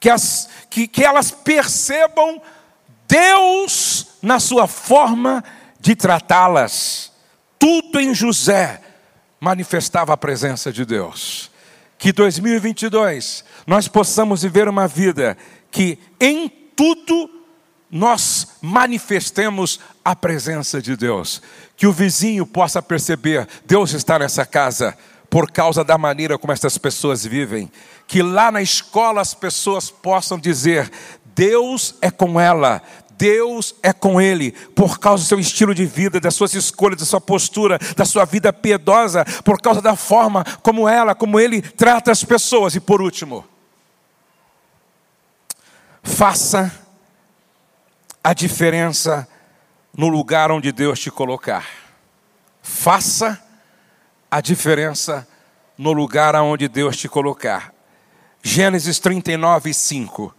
que, 0.00 0.10
as, 0.10 0.48
que, 0.70 0.88
que 0.88 1.04
elas 1.04 1.30
percebam 1.30 2.40
Deus 3.06 4.06
na 4.22 4.40
sua 4.40 4.66
forma 4.66 5.44
de 5.78 5.94
tratá-las 5.94 7.14
tudo 7.64 7.98
em 7.98 8.14
José 8.14 8.78
manifestava 9.40 10.12
a 10.12 10.18
presença 10.18 10.70
de 10.70 10.84
Deus. 10.84 11.50
Que 11.96 12.12
2022 12.12 13.42
nós 13.66 13.88
possamos 13.88 14.42
viver 14.42 14.68
uma 14.68 14.86
vida 14.86 15.34
que 15.70 15.98
em 16.20 16.46
tudo 16.46 17.30
nós 17.94 18.48
manifestemos 18.60 19.78
a 20.04 20.16
presença 20.16 20.82
de 20.82 20.96
Deus. 20.96 21.40
Que 21.76 21.86
o 21.86 21.92
vizinho 21.92 22.44
possa 22.44 22.82
perceber: 22.82 23.46
Deus 23.64 23.92
está 23.92 24.18
nessa 24.18 24.44
casa 24.44 24.98
por 25.30 25.48
causa 25.48 25.84
da 25.84 25.96
maneira 25.96 26.36
como 26.36 26.52
essas 26.52 26.76
pessoas 26.76 27.24
vivem. 27.24 27.70
Que 28.08 28.20
lá 28.20 28.50
na 28.50 28.60
escola 28.60 29.20
as 29.20 29.32
pessoas 29.32 29.92
possam 29.92 30.40
dizer: 30.40 30.90
Deus 31.36 31.94
é 32.02 32.10
com 32.10 32.40
ela, 32.40 32.82
Deus 33.16 33.76
é 33.80 33.92
com 33.92 34.20
ele, 34.20 34.50
por 34.50 34.98
causa 34.98 35.22
do 35.22 35.28
seu 35.28 35.38
estilo 35.38 35.72
de 35.72 35.86
vida, 35.86 36.18
das 36.18 36.34
suas 36.34 36.52
escolhas, 36.52 36.98
da 36.98 37.06
sua 37.06 37.20
postura, 37.20 37.78
da 37.96 38.04
sua 38.04 38.24
vida 38.24 38.52
piedosa, 38.52 39.24
por 39.44 39.60
causa 39.60 39.80
da 39.80 39.94
forma 39.94 40.44
como 40.64 40.88
ela, 40.88 41.14
como 41.14 41.38
ele 41.38 41.62
trata 41.62 42.10
as 42.10 42.24
pessoas. 42.24 42.74
E 42.74 42.80
por 42.80 43.00
último, 43.00 43.44
faça 46.02 46.83
a 48.24 48.32
diferença 48.32 49.28
no 49.96 50.08
lugar 50.08 50.50
onde 50.50 50.72
Deus 50.72 50.98
te 50.98 51.10
colocar. 51.10 51.68
Faça 52.62 53.40
a 54.28 54.40
diferença 54.40 55.28
no 55.78 55.92
lugar 55.92 56.34
aonde 56.34 56.66
Deus 56.66 56.96
te 56.96 57.08
colocar. 57.08 57.72
Gênesis 58.42 58.98
39, 58.98 59.72
5 59.72 60.34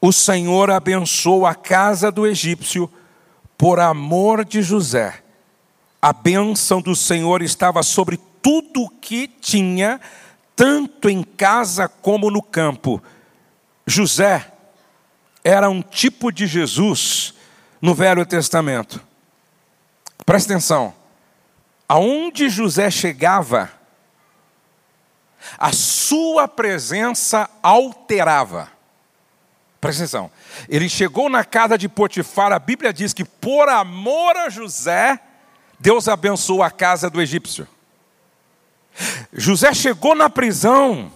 o 0.00 0.12
Senhor 0.12 0.70
abençoou 0.70 1.44
a 1.44 1.54
casa 1.54 2.10
do 2.10 2.26
egípcio 2.26 2.90
por 3.56 3.80
amor 3.80 4.44
de 4.44 4.62
José. 4.62 5.22
A 6.00 6.12
bênção 6.12 6.80
do 6.80 6.94
Senhor 6.94 7.42
estava 7.42 7.82
sobre 7.82 8.18
tudo 8.40 8.84
o 8.84 8.88
que 8.88 9.26
tinha, 9.26 10.00
tanto 10.54 11.08
em 11.08 11.24
casa 11.24 11.88
como 11.88 12.30
no 12.30 12.40
campo. 12.40 13.02
José 13.84 14.52
era 15.42 15.70
um 15.70 15.82
tipo 15.82 16.30
de 16.32 16.46
Jesus 16.46 17.34
no 17.80 17.94
Velho 17.94 18.24
Testamento. 18.26 19.00
Presta 20.24 20.52
atenção. 20.52 20.94
Aonde 21.88 22.48
José 22.48 22.90
chegava, 22.90 23.70
a 25.56 25.72
sua 25.72 26.46
presença 26.46 27.48
alterava. 27.62 28.70
Presta 29.80 30.02
atenção. 30.02 30.30
Ele 30.68 30.88
chegou 30.88 31.30
na 31.30 31.44
casa 31.44 31.78
de 31.78 31.88
Potifar, 31.88 32.52
a 32.52 32.58
Bíblia 32.58 32.92
diz 32.92 33.14
que 33.14 33.24
por 33.24 33.68
amor 33.68 34.36
a 34.36 34.48
José, 34.48 35.18
Deus 35.78 36.08
abençoou 36.08 36.62
a 36.62 36.70
casa 36.70 37.08
do 37.08 37.22
egípcio. 37.22 37.66
José 39.32 39.72
chegou 39.72 40.14
na 40.14 40.28
prisão, 40.28 41.12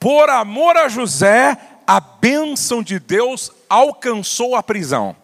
por 0.00 0.28
amor 0.28 0.76
a 0.76 0.88
José, 0.88 1.56
a 1.90 1.98
bênção 1.98 2.84
de 2.84 3.00
Deus 3.00 3.50
alcançou 3.68 4.54
a 4.54 4.62
prisão. 4.62 5.16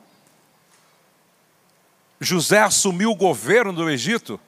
José 2.21 2.59
assumiu 2.61 3.13
o 3.13 3.15
governo 3.15 3.73
do 3.73 3.89
Egito, 3.89 4.41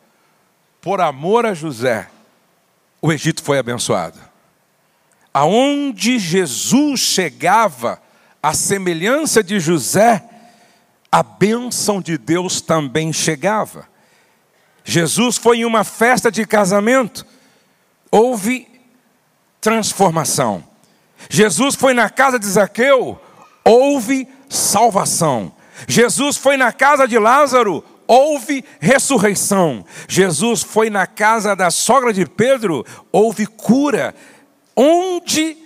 por 0.80 1.00
amor 1.00 1.46
a 1.46 1.54
José, 1.54 2.10
o 3.00 3.12
Egito 3.12 3.40
foi 3.40 3.56
abençoado. 3.56 4.18
Aonde 5.32 6.18
Jesus 6.18 6.98
chegava, 6.98 8.02
a 8.42 8.52
semelhança 8.52 9.40
de 9.40 9.60
José, 9.60 10.28
a 11.12 11.22
bênção 11.22 12.00
de 12.00 12.18
Deus 12.18 12.60
também 12.60 13.12
chegava. 13.12 13.88
Jesus 14.82 15.36
foi 15.36 15.58
em 15.58 15.64
uma 15.64 15.84
festa 15.84 16.32
de 16.32 16.44
casamento, 16.44 17.24
houve 18.10 18.66
transformação. 19.60 20.67
Jesus 21.28 21.74
foi 21.74 21.94
na 21.94 22.08
casa 22.08 22.38
de 22.38 22.46
Zaqueu, 22.46 23.20
houve 23.64 24.28
salvação. 24.48 25.52
Jesus 25.86 26.36
foi 26.36 26.56
na 26.56 26.72
casa 26.72 27.06
de 27.06 27.18
Lázaro, 27.18 27.84
houve 28.06 28.64
ressurreição. 28.80 29.84
Jesus 30.08 30.62
foi 30.62 30.90
na 30.90 31.06
casa 31.06 31.54
da 31.54 31.70
sogra 31.70 32.12
de 32.12 32.26
Pedro, 32.26 32.84
houve 33.12 33.46
cura. 33.46 34.14
Onde 34.74 35.56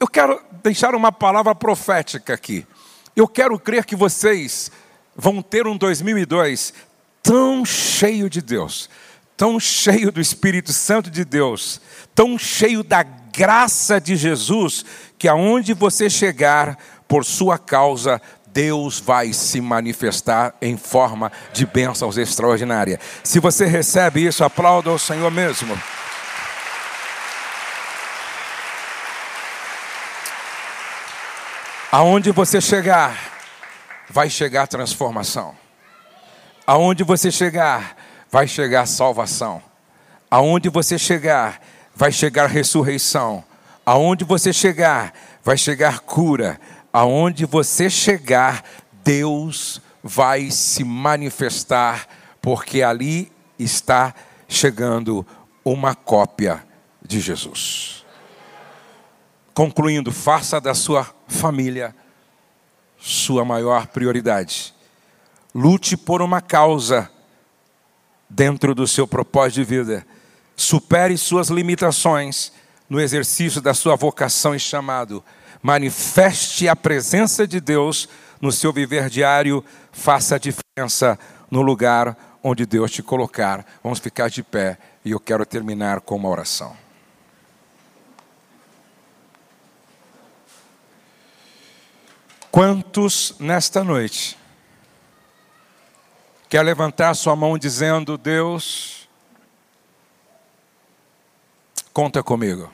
eu 0.00 0.08
quero 0.08 0.42
deixar 0.62 0.94
uma 0.94 1.12
palavra 1.12 1.54
profética 1.54 2.34
aqui. 2.34 2.66
Eu 3.14 3.28
quero 3.28 3.58
crer 3.58 3.84
que 3.84 3.94
vocês 3.94 4.70
vão 5.14 5.40
ter 5.40 5.66
um 5.66 5.76
2002 5.76 6.74
tão 7.22 7.64
cheio 7.64 8.28
de 8.28 8.42
Deus, 8.42 8.90
tão 9.36 9.60
cheio 9.60 10.10
do 10.10 10.20
Espírito 10.20 10.72
Santo 10.72 11.10
de 11.10 11.24
Deus, 11.24 11.80
tão 12.14 12.38
cheio 12.38 12.82
da 12.82 13.04
graça 13.32 14.00
de 14.00 14.14
Jesus, 14.14 14.84
que 15.18 15.26
aonde 15.26 15.72
você 15.72 16.10
chegar 16.10 16.76
por 17.08 17.24
sua 17.24 17.58
causa, 17.58 18.20
Deus 18.46 19.00
vai 19.00 19.32
se 19.32 19.60
manifestar 19.60 20.54
em 20.60 20.76
forma 20.76 21.32
de 21.52 21.64
bênçãos 21.64 22.18
extraordinária. 22.18 23.00
Se 23.24 23.40
você 23.40 23.64
recebe 23.64 24.26
isso, 24.26 24.44
aplauda 24.44 24.90
o 24.90 24.98
Senhor 24.98 25.30
mesmo. 25.30 25.76
Aonde 31.90 32.30
você 32.30 32.60
chegar, 32.60 33.14
vai 34.08 34.28
chegar 34.28 34.66
transformação. 34.66 35.54
Aonde 36.66 37.04
você 37.04 37.30
chegar, 37.30 37.96
vai 38.30 38.46
chegar 38.46 38.86
salvação. 38.86 39.62
Aonde 40.30 40.70
você 40.70 40.98
chegar, 40.98 41.60
vai 41.94 42.12
chegar 42.12 42.46
ressurreição. 42.46 43.44
Aonde 43.84 44.24
você 44.24 44.52
chegar, 44.52 45.12
vai 45.44 45.56
chegar 45.56 46.00
cura 46.00 46.60
aonde 46.92 47.46
você 47.46 47.88
chegar, 47.88 48.64
Deus 49.02 49.80
vai 50.02 50.50
se 50.50 50.84
manifestar, 50.84 52.06
porque 52.40 52.82
ali 52.82 53.32
está 53.58 54.14
chegando 54.46 55.26
uma 55.64 55.94
cópia 55.94 56.62
de 57.00 57.20
Jesus. 57.20 58.04
Concluindo, 59.54 60.12
faça 60.12 60.60
da 60.60 60.74
sua 60.74 61.08
família 61.26 61.94
sua 62.98 63.44
maior 63.44 63.88
prioridade. 63.88 64.74
Lute 65.54 65.96
por 65.96 66.22
uma 66.22 66.40
causa 66.40 67.10
dentro 68.28 68.74
do 68.74 68.86
seu 68.86 69.06
propósito 69.06 69.56
de 69.56 69.64
vida. 69.64 70.06
Supere 70.62 71.18
suas 71.18 71.48
limitações 71.48 72.52
no 72.88 73.00
exercício 73.00 73.60
da 73.60 73.74
sua 73.74 73.96
vocação 73.96 74.54
e 74.54 74.60
chamado 74.60 75.20
manifeste 75.60 76.68
a 76.68 76.76
presença 76.76 77.48
de 77.48 77.60
Deus 77.60 78.08
no 78.40 78.52
seu 78.52 78.72
viver 78.72 79.10
diário, 79.10 79.64
faça 79.90 80.36
a 80.36 80.38
diferença 80.38 81.18
no 81.50 81.62
lugar 81.62 82.16
onde 82.44 82.64
Deus 82.64 82.92
te 82.92 83.02
colocar. 83.02 83.66
Vamos 83.82 83.98
ficar 83.98 84.30
de 84.30 84.40
pé 84.44 84.78
e 85.04 85.10
eu 85.10 85.18
quero 85.18 85.44
terminar 85.44 86.00
com 86.00 86.14
uma 86.14 86.28
oração. 86.28 86.76
Quantos 92.52 93.34
nesta 93.40 93.82
noite 93.82 94.38
quer 96.48 96.62
levantar 96.62 97.14
sua 97.14 97.34
mão 97.34 97.58
dizendo: 97.58 98.16
Deus, 98.16 99.01
conta 101.92 102.22
comigo. 102.22 102.70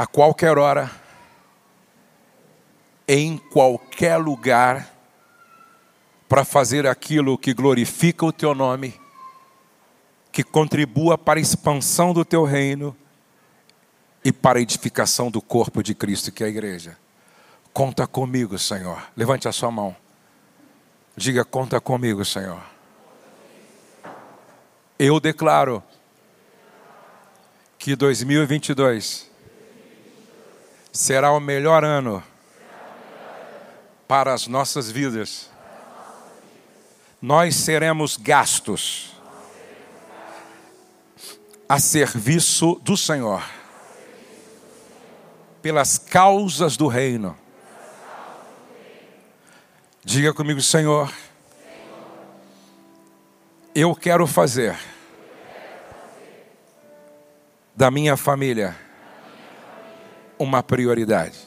a 0.00 0.06
qualquer 0.06 0.56
hora, 0.56 0.90
em 3.06 3.36
qualquer 3.36 4.16
lugar, 4.16 4.90
para 6.26 6.42
fazer 6.42 6.86
aquilo 6.86 7.36
que 7.36 7.52
glorifica 7.52 8.24
o 8.24 8.32
teu 8.32 8.54
nome, 8.54 8.98
que 10.32 10.42
contribua 10.42 11.18
para 11.18 11.38
a 11.38 11.42
expansão 11.42 12.14
do 12.14 12.24
teu 12.24 12.44
reino 12.44 12.96
e 14.24 14.32
para 14.32 14.58
a 14.58 14.62
edificação 14.62 15.30
do 15.30 15.42
corpo 15.42 15.82
de 15.82 15.94
Cristo, 15.94 16.32
que 16.32 16.42
é 16.42 16.46
a 16.46 16.48
igreja. 16.48 16.96
Conta 17.70 18.06
comigo, 18.06 18.58
Senhor. 18.58 19.06
Levante 19.14 19.48
a 19.48 19.52
sua 19.52 19.70
mão. 19.70 19.94
Diga: 21.14 21.44
Conta 21.44 21.78
comigo, 21.78 22.24
Senhor. 22.24 22.62
Eu 24.98 25.20
declaro 25.20 25.82
que 27.80 27.96
2022 27.96 29.30
será 30.92 31.32
o 31.32 31.40
melhor 31.40 31.82
ano 31.82 32.22
para 34.06 34.34
as 34.34 34.46
nossas 34.46 34.90
vidas. 34.90 35.48
Nós 37.22 37.56
seremos 37.56 38.18
gastos 38.18 39.16
a 41.66 41.80
serviço 41.80 42.78
do 42.82 42.98
Senhor, 42.98 43.42
pelas 45.62 45.96
causas 45.96 46.76
do 46.76 46.86
reino. 46.86 47.34
Diga 50.04 50.34
comigo, 50.34 50.60
Senhor, 50.60 51.10
eu 53.74 53.94
quero 53.94 54.26
fazer 54.26 54.78
da 57.74 57.90
minha 57.90 58.16
família 58.16 58.76
uma 60.38 60.62
prioridade. 60.62 61.38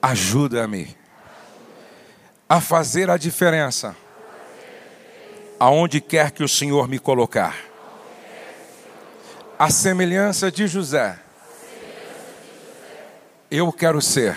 Ajuda-me 0.00 0.96
a 2.48 2.60
fazer 2.60 3.10
a 3.10 3.16
diferença 3.16 3.94
aonde 5.58 6.00
quer 6.00 6.30
que 6.30 6.42
o 6.42 6.48
Senhor 6.48 6.88
me 6.88 6.98
colocar. 6.98 7.54
A 9.58 9.68
semelhança 9.68 10.50
de 10.50 10.66
José, 10.66 11.18
eu 13.50 13.70
quero 13.70 14.00
ser 14.00 14.34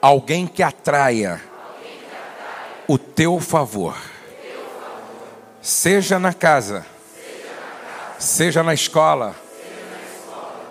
alguém 0.00 0.48
que 0.48 0.64
atraia 0.64 1.40
o 2.88 2.98
teu 2.98 3.38
favor, 3.38 3.96
seja 5.60 6.18
na 6.18 6.34
casa, 6.34 6.84
seja 8.22 8.62
na 8.62 8.72
escola 8.72 9.34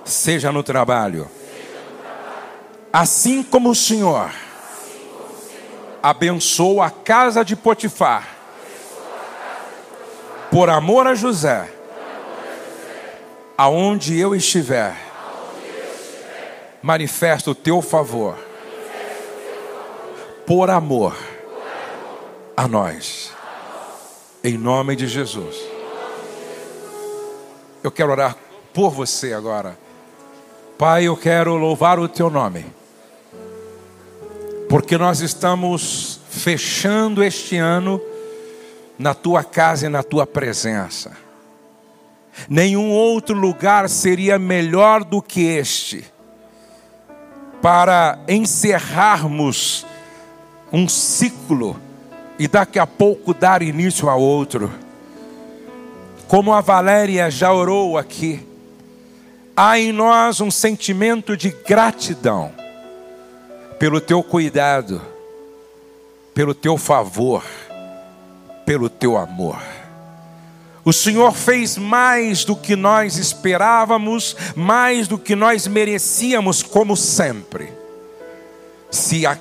seja 0.06 0.52
no 0.52 0.64
trabalho. 0.64 1.30
Assim 2.92 3.42
como 3.42 3.70
o 3.70 3.76
Senhor 3.76 4.32
abençoou 6.04 6.82
a 6.82 6.90
casa 6.90 7.46
de 7.46 7.56
Potifar, 7.56 8.28
por 10.50 10.70
amor 10.70 11.08
a 11.08 11.16
José, 11.16 11.70
aonde 13.58 14.20
eu 14.20 14.36
estiver, 14.36 14.96
manifesta 16.82 17.52
o 17.52 17.56
teu 17.56 17.82
favor, 17.82 18.36
por 20.46 20.70
amor 20.70 21.16
a 22.58 22.68
nós, 22.68 23.32
em 24.44 24.58
nome 24.58 24.96
de 24.96 25.08
Jesus. 25.08 25.71
Eu 27.84 27.92
quero 27.92 28.12
orar 28.12 28.36
por 28.74 28.92
você 28.92 29.34
agora. 29.34 29.78
Pai, 30.78 31.06
eu 31.06 31.16
quero 31.16 31.56
louvar 31.56 32.00
o 32.00 32.08
teu 32.08 32.30
nome, 32.30 32.66
porque 34.68 34.98
nós 34.98 35.20
estamos 35.20 36.20
fechando 36.30 37.24
este 37.24 37.58
ano 37.58 38.02
na 38.98 39.14
tua 39.14 39.44
casa 39.44 39.86
e 39.86 39.90
na 39.90 40.04
tua 40.04 40.26
presença. 40.26 41.12
nenhum 42.50 42.92
outro 42.92 43.36
lugar 43.36 43.90
seria 43.90 44.40
melhor 44.40 45.04
do 45.04 45.22
que 45.22 45.42
este 45.42 46.06
para 47.62 48.20
encerrarmos 48.28 49.86
um 50.72 50.88
ciclo 50.88 51.80
e 52.40 52.48
daqui 52.48 52.80
a 52.80 52.88
pouco 52.88 53.34
dar 53.34 53.62
início 53.62 54.10
a 54.10 54.16
outro. 54.16 54.72
Como 56.32 56.54
a 56.54 56.62
Valéria 56.62 57.30
já 57.30 57.52
orou 57.52 57.98
aqui, 57.98 58.40
há 59.54 59.78
em 59.78 59.92
nós 59.92 60.40
um 60.40 60.50
sentimento 60.50 61.36
de 61.36 61.50
gratidão 61.50 62.54
pelo 63.78 64.00
teu 64.00 64.24
cuidado, 64.24 65.02
pelo 66.34 66.54
teu 66.54 66.78
favor, 66.78 67.44
pelo 68.66 68.88
teu 68.88 69.18
amor. 69.18 69.62
O 70.86 70.94
Senhor 70.94 71.34
fez 71.34 71.78
mais 71.78 72.46
do 72.46 72.56
que 72.56 72.78
nós 72.78 73.18
esperávamos, 73.18 74.34
mais 74.56 75.10
do 75.10 75.18
que 75.18 75.36
nós 75.36 75.68
merecíamos, 75.68 76.64
como 76.64 76.96
sempre. 76.96 77.74
Se, 78.90 79.26
a, 79.26 79.38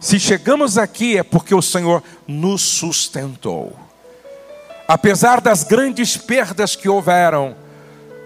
se 0.00 0.18
chegamos 0.18 0.76
aqui 0.76 1.16
é 1.16 1.22
porque 1.22 1.54
o 1.54 1.62
Senhor 1.62 2.02
nos 2.26 2.62
sustentou. 2.62 3.91
Apesar 4.86 5.40
das 5.40 5.62
grandes 5.64 6.16
perdas 6.16 6.76
que 6.76 6.88
houveram, 6.88 7.56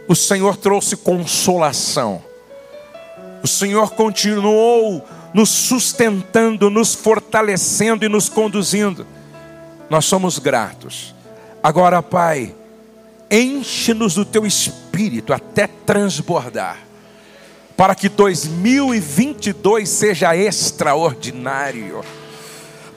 o 0.08 0.14
Senhor 0.14 0.56
trouxe 0.56 0.96
consolação. 0.96 2.22
O 3.42 3.46
Senhor 3.46 3.92
continuou 3.92 5.06
nos 5.32 5.50
sustentando, 5.50 6.70
nos 6.70 6.94
fortalecendo 6.94 8.04
e 8.04 8.08
nos 8.08 8.28
conduzindo. 8.28 9.06
Nós 9.90 10.04
somos 10.04 10.38
gratos. 10.38 11.14
Agora, 11.62 12.02
Pai, 12.02 12.54
enche-nos 13.30 14.14
do 14.14 14.24
teu 14.24 14.46
espírito 14.46 15.32
até 15.32 15.66
transbordar, 15.66 16.78
para 17.76 17.94
que 17.94 18.08
2022 18.08 19.88
seja 19.88 20.36
extraordinário, 20.36 22.02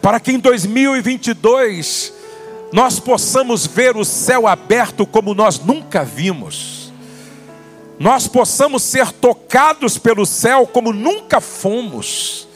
para 0.02 0.20
que 0.20 0.32
em 0.32 0.40
2022 0.40 2.19
nós 2.72 3.00
possamos 3.00 3.66
ver 3.66 3.98
o 3.98 4.06
céu 4.06 4.48
aberto 4.48 5.06
como 5.06 5.34
nós 5.34 5.60
nunca 5.60 6.04
vimos, 6.04 6.92
nós 8.00 8.28
possamos 8.28 8.84
ser 8.84 9.12
tocados 9.12 9.98
pelo 9.98 10.26
céu 10.26 10.66
como 10.66 10.94
nunca 10.94 11.42
fomos. 11.42 12.48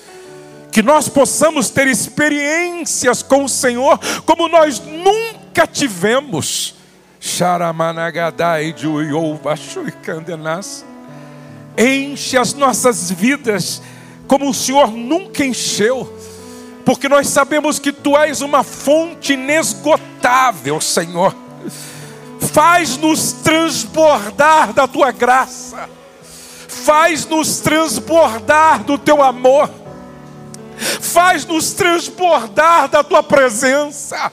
Que 0.72 0.82
nós 0.82 1.07
possamos 1.07 1.70
ter 1.70 1.88
experiências 1.88 3.22
com 3.22 3.43
o 3.43 3.49
Senhor 3.49 3.99
como 4.26 4.47
nós 4.47 4.80
nunca 4.80 5.68
tivemos. 5.68 6.76
Enche 11.78 12.38
as 12.38 12.53
nossas 12.53 13.11
vidas 13.11 13.82
como 14.28 14.49
o 14.49 14.53
Senhor 14.53 14.91
nunca 14.91 15.45
encheu, 15.45 16.11
porque 16.86 17.07
nós 17.07 17.27
sabemos 17.29 17.79
que 17.79 17.91
Tu 17.91 18.17
és 18.17 18.41
uma 18.41 18.63
fonte 18.63 19.34
inesgotável, 19.34 20.79
Senhor. 20.81 21.36
Faz-nos 22.51 23.31
transbordar 23.31 24.73
da 24.73 24.88
Tua 24.88 25.11
graça, 25.11 25.89
faz-nos 26.67 27.59
transbordar 27.59 28.84
do 28.84 28.97
Teu 28.97 29.23
amor 29.23 29.69
faz-nos 31.01 31.71
transbordar 31.73 32.88
da 32.88 33.03
tua 33.03 33.23
presença. 33.23 34.31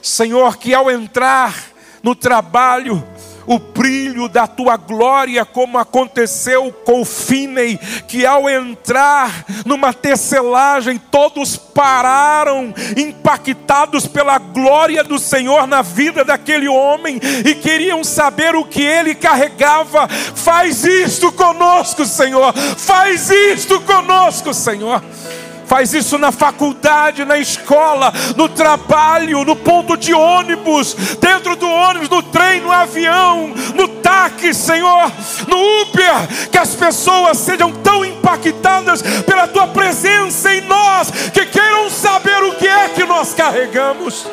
Senhor, 0.00 0.56
que 0.56 0.72
ao 0.72 0.90
entrar 0.90 1.54
no 2.02 2.14
trabalho, 2.14 3.06
o 3.46 3.58
brilho 3.58 4.28
da 4.28 4.46
tua 4.46 4.76
glória, 4.76 5.44
como 5.44 5.78
aconteceu 5.78 6.72
com 6.84 7.00
o 7.00 7.04
Finney, 7.04 7.78
que 8.06 8.24
ao 8.26 8.48
entrar 8.48 9.44
numa 9.64 9.92
tecelagem, 9.92 11.00
todos 11.10 11.56
pararam, 11.56 12.74
impactados 12.96 14.06
pela 14.06 14.38
glória 14.38 15.02
do 15.02 15.18
Senhor 15.18 15.66
na 15.66 15.82
vida 15.82 16.24
daquele 16.24 16.68
homem 16.68 17.20
e 17.44 17.54
queriam 17.54 18.04
saber 18.04 18.54
o 18.54 18.64
que 18.64 18.82
ele 18.82 19.14
carregava. 19.14 20.08
Faz 20.08 20.84
isto 20.84 21.32
conosco, 21.32 22.04
Senhor, 22.04 22.52
faz 22.76 23.30
isto 23.30 23.80
conosco, 23.80 24.52
Senhor 24.52 25.02
faz 25.70 25.94
isso 25.94 26.18
na 26.18 26.32
faculdade, 26.32 27.24
na 27.24 27.38
escola, 27.38 28.12
no 28.36 28.48
trabalho, 28.48 29.44
no 29.44 29.54
ponto 29.54 29.96
de 29.96 30.12
ônibus, 30.12 30.94
dentro 31.20 31.54
do 31.54 31.70
ônibus, 31.70 32.08
no 32.08 32.24
trem, 32.24 32.60
no 32.60 32.72
avião, 32.72 33.54
no 33.76 33.86
táxi, 33.86 34.52
Senhor, 34.52 35.12
no 35.46 35.82
Uber, 35.82 36.50
que 36.50 36.58
as 36.58 36.74
pessoas 36.74 37.38
sejam 37.38 37.70
tão 37.70 38.04
impactadas 38.04 39.00
pela 39.24 39.46
tua 39.46 39.68
presença 39.68 40.52
em 40.52 40.62
nós, 40.62 41.08
que 41.32 41.46
queiram 41.46 41.88
saber 41.88 42.42
o 42.42 42.56
que 42.56 42.66
é 42.66 42.88
que 42.88 43.04
nós 43.04 43.32
carregamos. 43.32 44.26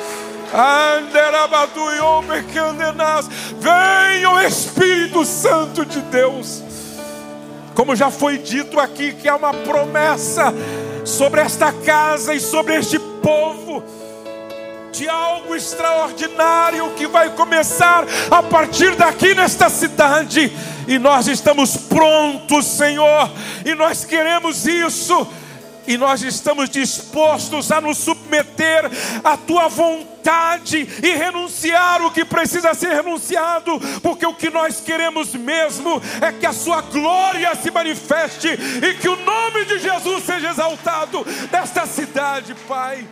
Venha 3.59 4.31
o 4.31 4.41
Espírito 4.41 5.23
Santo 5.23 5.85
de 5.85 6.01
Deus. 6.01 6.63
Como 7.77 7.95
já 7.95 8.09
foi 8.09 8.39
dito 8.39 8.79
aqui, 8.79 9.13
que 9.13 9.29
é 9.29 9.33
uma 9.35 9.53
promessa 9.53 10.51
sobre 11.05 11.41
esta 11.41 11.71
casa 11.71 12.33
e 12.33 12.39
sobre 12.39 12.73
este 12.73 12.97
povo 12.97 13.83
de 14.91 15.07
algo 15.07 15.55
extraordinário 15.55 16.89
que 16.95 17.05
vai 17.05 17.29
começar 17.35 18.03
a 18.31 18.41
partir 18.41 18.95
daqui 18.95 19.35
nesta 19.35 19.69
cidade. 19.69 20.51
E 20.87 20.97
nós 20.97 21.27
estamos 21.27 21.77
prontos, 21.77 22.65
Senhor, 22.65 23.29
e 23.63 23.75
nós 23.75 24.03
queremos 24.03 24.65
isso 24.65 25.27
e 25.87 25.97
nós 25.97 26.21
estamos 26.21 26.69
dispostos 26.69 27.71
a 27.71 27.79
nos 27.79 27.97
submeter 27.97 28.89
à 29.23 29.37
tua 29.37 29.67
vontade 29.69 30.87
e 31.01 31.15
renunciar 31.15 32.01
o 32.01 32.11
que 32.11 32.25
precisa 32.25 32.73
ser 32.73 32.93
renunciado, 32.93 33.79
porque 34.03 34.25
o 34.25 34.33
que 34.33 34.49
nós 34.49 34.81
queremos 34.81 35.33
mesmo 35.33 36.01
é 36.21 36.31
que 36.31 36.45
a 36.45 36.53
sua 36.53 36.81
glória 36.81 37.55
se 37.55 37.71
manifeste 37.71 38.49
e 38.49 38.93
que 38.95 39.07
o 39.07 39.15
nome 39.15 39.65
de 39.65 39.79
Jesus 39.79 40.25
seja 40.25 40.49
exaltado 40.49 41.25
nesta 41.51 41.85
cidade, 41.85 42.53
Pai. 42.67 43.07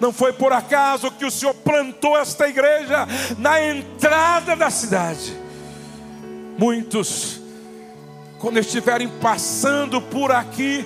Não 0.00 0.12
foi 0.12 0.32
por 0.32 0.52
acaso 0.52 1.10
que 1.10 1.24
o 1.24 1.30
Senhor 1.30 1.54
plantou 1.54 2.16
esta 2.18 2.48
igreja 2.48 3.06
na 3.38 3.62
entrada 3.62 4.56
da 4.56 4.70
cidade. 4.70 5.36
Muitos, 6.58 7.40
quando 8.38 8.58
estiverem 8.58 9.08
passando 9.08 10.00
por 10.00 10.30
aqui, 10.30 10.84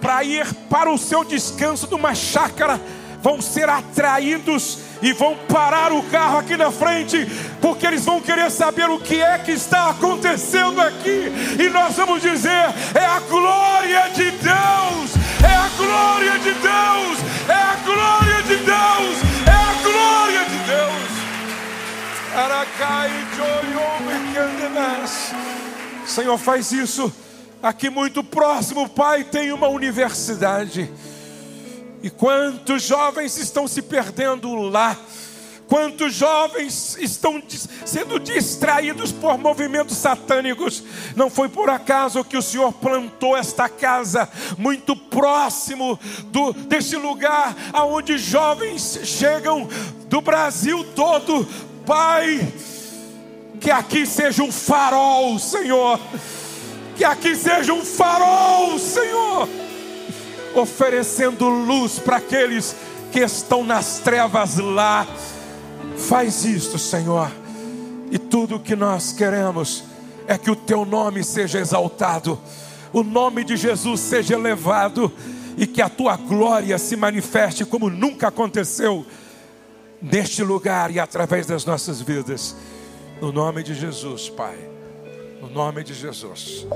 para 0.00 0.22
ir 0.24 0.46
para 0.70 0.90
o 0.90 0.98
seu 0.98 1.24
descanso 1.24 1.88
numa 1.90 2.14
chácara, 2.14 2.80
vão 3.22 3.40
ser 3.40 3.68
atraídos 3.68 4.78
e 5.02 5.12
vão 5.12 5.36
parar 5.48 5.92
o 5.92 6.02
carro 6.04 6.38
aqui 6.38 6.56
na 6.56 6.70
frente, 6.70 7.26
porque 7.60 7.86
eles 7.86 8.04
vão 8.04 8.20
querer 8.20 8.50
saber 8.50 8.88
o 8.88 8.98
que 8.98 9.20
é 9.20 9.38
que 9.38 9.52
está 9.52 9.90
acontecendo 9.90 10.80
aqui, 10.80 11.32
e 11.58 11.68
nós 11.70 11.96
vamos 11.96 12.22
dizer: 12.22 12.72
é 12.94 13.04
a 13.04 13.20
glória 13.20 14.10
de 14.10 14.30
Deus, 14.30 15.10
é 15.42 15.54
a 15.54 15.68
glória 15.76 16.38
de 16.38 16.52
Deus, 16.52 17.18
é 17.48 17.52
a 17.52 17.76
glória 17.84 18.42
de 18.42 18.56
Deus, 18.56 19.18
é 19.46 19.50
a 19.50 19.74
glória 19.82 20.44
de 20.44 20.58
Deus. 20.58 21.06
Senhor, 26.06 26.38
faz 26.38 26.70
isso 26.72 27.12
Aqui 27.66 27.90
muito 27.90 28.22
próximo, 28.22 28.88
Pai, 28.88 29.24
tem 29.24 29.50
uma 29.50 29.66
universidade. 29.66 30.88
E 32.00 32.08
quantos 32.08 32.84
jovens 32.84 33.36
estão 33.38 33.66
se 33.66 33.82
perdendo 33.82 34.54
lá? 34.54 34.96
Quantos 35.66 36.14
jovens 36.14 36.96
estão 36.96 37.42
sendo 37.84 38.20
distraídos 38.20 39.10
por 39.10 39.36
movimentos 39.36 39.96
satânicos? 39.96 40.80
Não 41.16 41.28
foi 41.28 41.48
por 41.48 41.68
acaso 41.68 42.22
que 42.22 42.36
o 42.36 42.42
Senhor 42.42 42.72
plantou 42.72 43.36
esta 43.36 43.68
casa 43.68 44.28
muito 44.56 44.94
próximo 44.94 45.98
do, 46.26 46.52
deste 46.52 46.94
lugar 46.94 47.52
aonde 47.72 48.16
jovens 48.16 49.00
chegam 49.02 49.68
do 50.08 50.20
Brasil 50.20 50.84
todo. 50.94 51.44
Pai, 51.84 52.46
que 53.60 53.72
aqui 53.72 54.06
seja 54.06 54.44
um 54.44 54.52
farol, 54.52 55.36
Senhor 55.40 55.98
que 56.96 57.04
aqui 57.04 57.36
seja 57.36 57.72
um 57.72 57.84
farol, 57.84 58.78
Senhor, 58.78 59.48
oferecendo 60.54 61.48
luz 61.48 61.98
para 61.98 62.16
aqueles 62.16 62.74
que 63.12 63.20
estão 63.20 63.62
nas 63.62 63.98
trevas 63.98 64.56
lá. 64.56 65.06
Faz 65.96 66.44
isto, 66.44 66.78
Senhor, 66.78 67.30
e 68.10 68.18
tudo 68.18 68.56
o 68.56 68.60
que 68.60 68.74
nós 68.74 69.12
queremos 69.12 69.84
é 70.26 70.38
que 70.38 70.50
o 70.50 70.56
teu 70.56 70.84
nome 70.84 71.22
seja 71.22 71.58
exaltado, 71.58 72.38
o 72.92 73.02
nome 73.02 73.44
de 73.44 73.56
Jesus 73.56 74.00
seja 74.00 74.34
elevado 74.34 75.12
e 75.56 75.66
que 75.66 75.82
a 75.82 75.88
tua 75.88 76.16
glória 76.16 76.78
se 76.78 76.96
manifeste 76.96 77.64
como 77.64 77.90
nunca 77.90 78.28
aconteceu 78.28 79.06
neste 80.00 80.42
lugar 80.42 80.90
e 80.90 80.98
através 80.98 81.46
das 81.46 81.64
nossas 81.64 82.00
vidas. 82.00 82.56
No 83.20 83.32
nome 83.32 83.62
de 83.62 83.74
Jesus, 83.74 84.28
Pai. 84.28 84.75
No 85.46 85.66
nome 85.66 85.84
de 85.84 85.94
Jesus. 85.94 86.66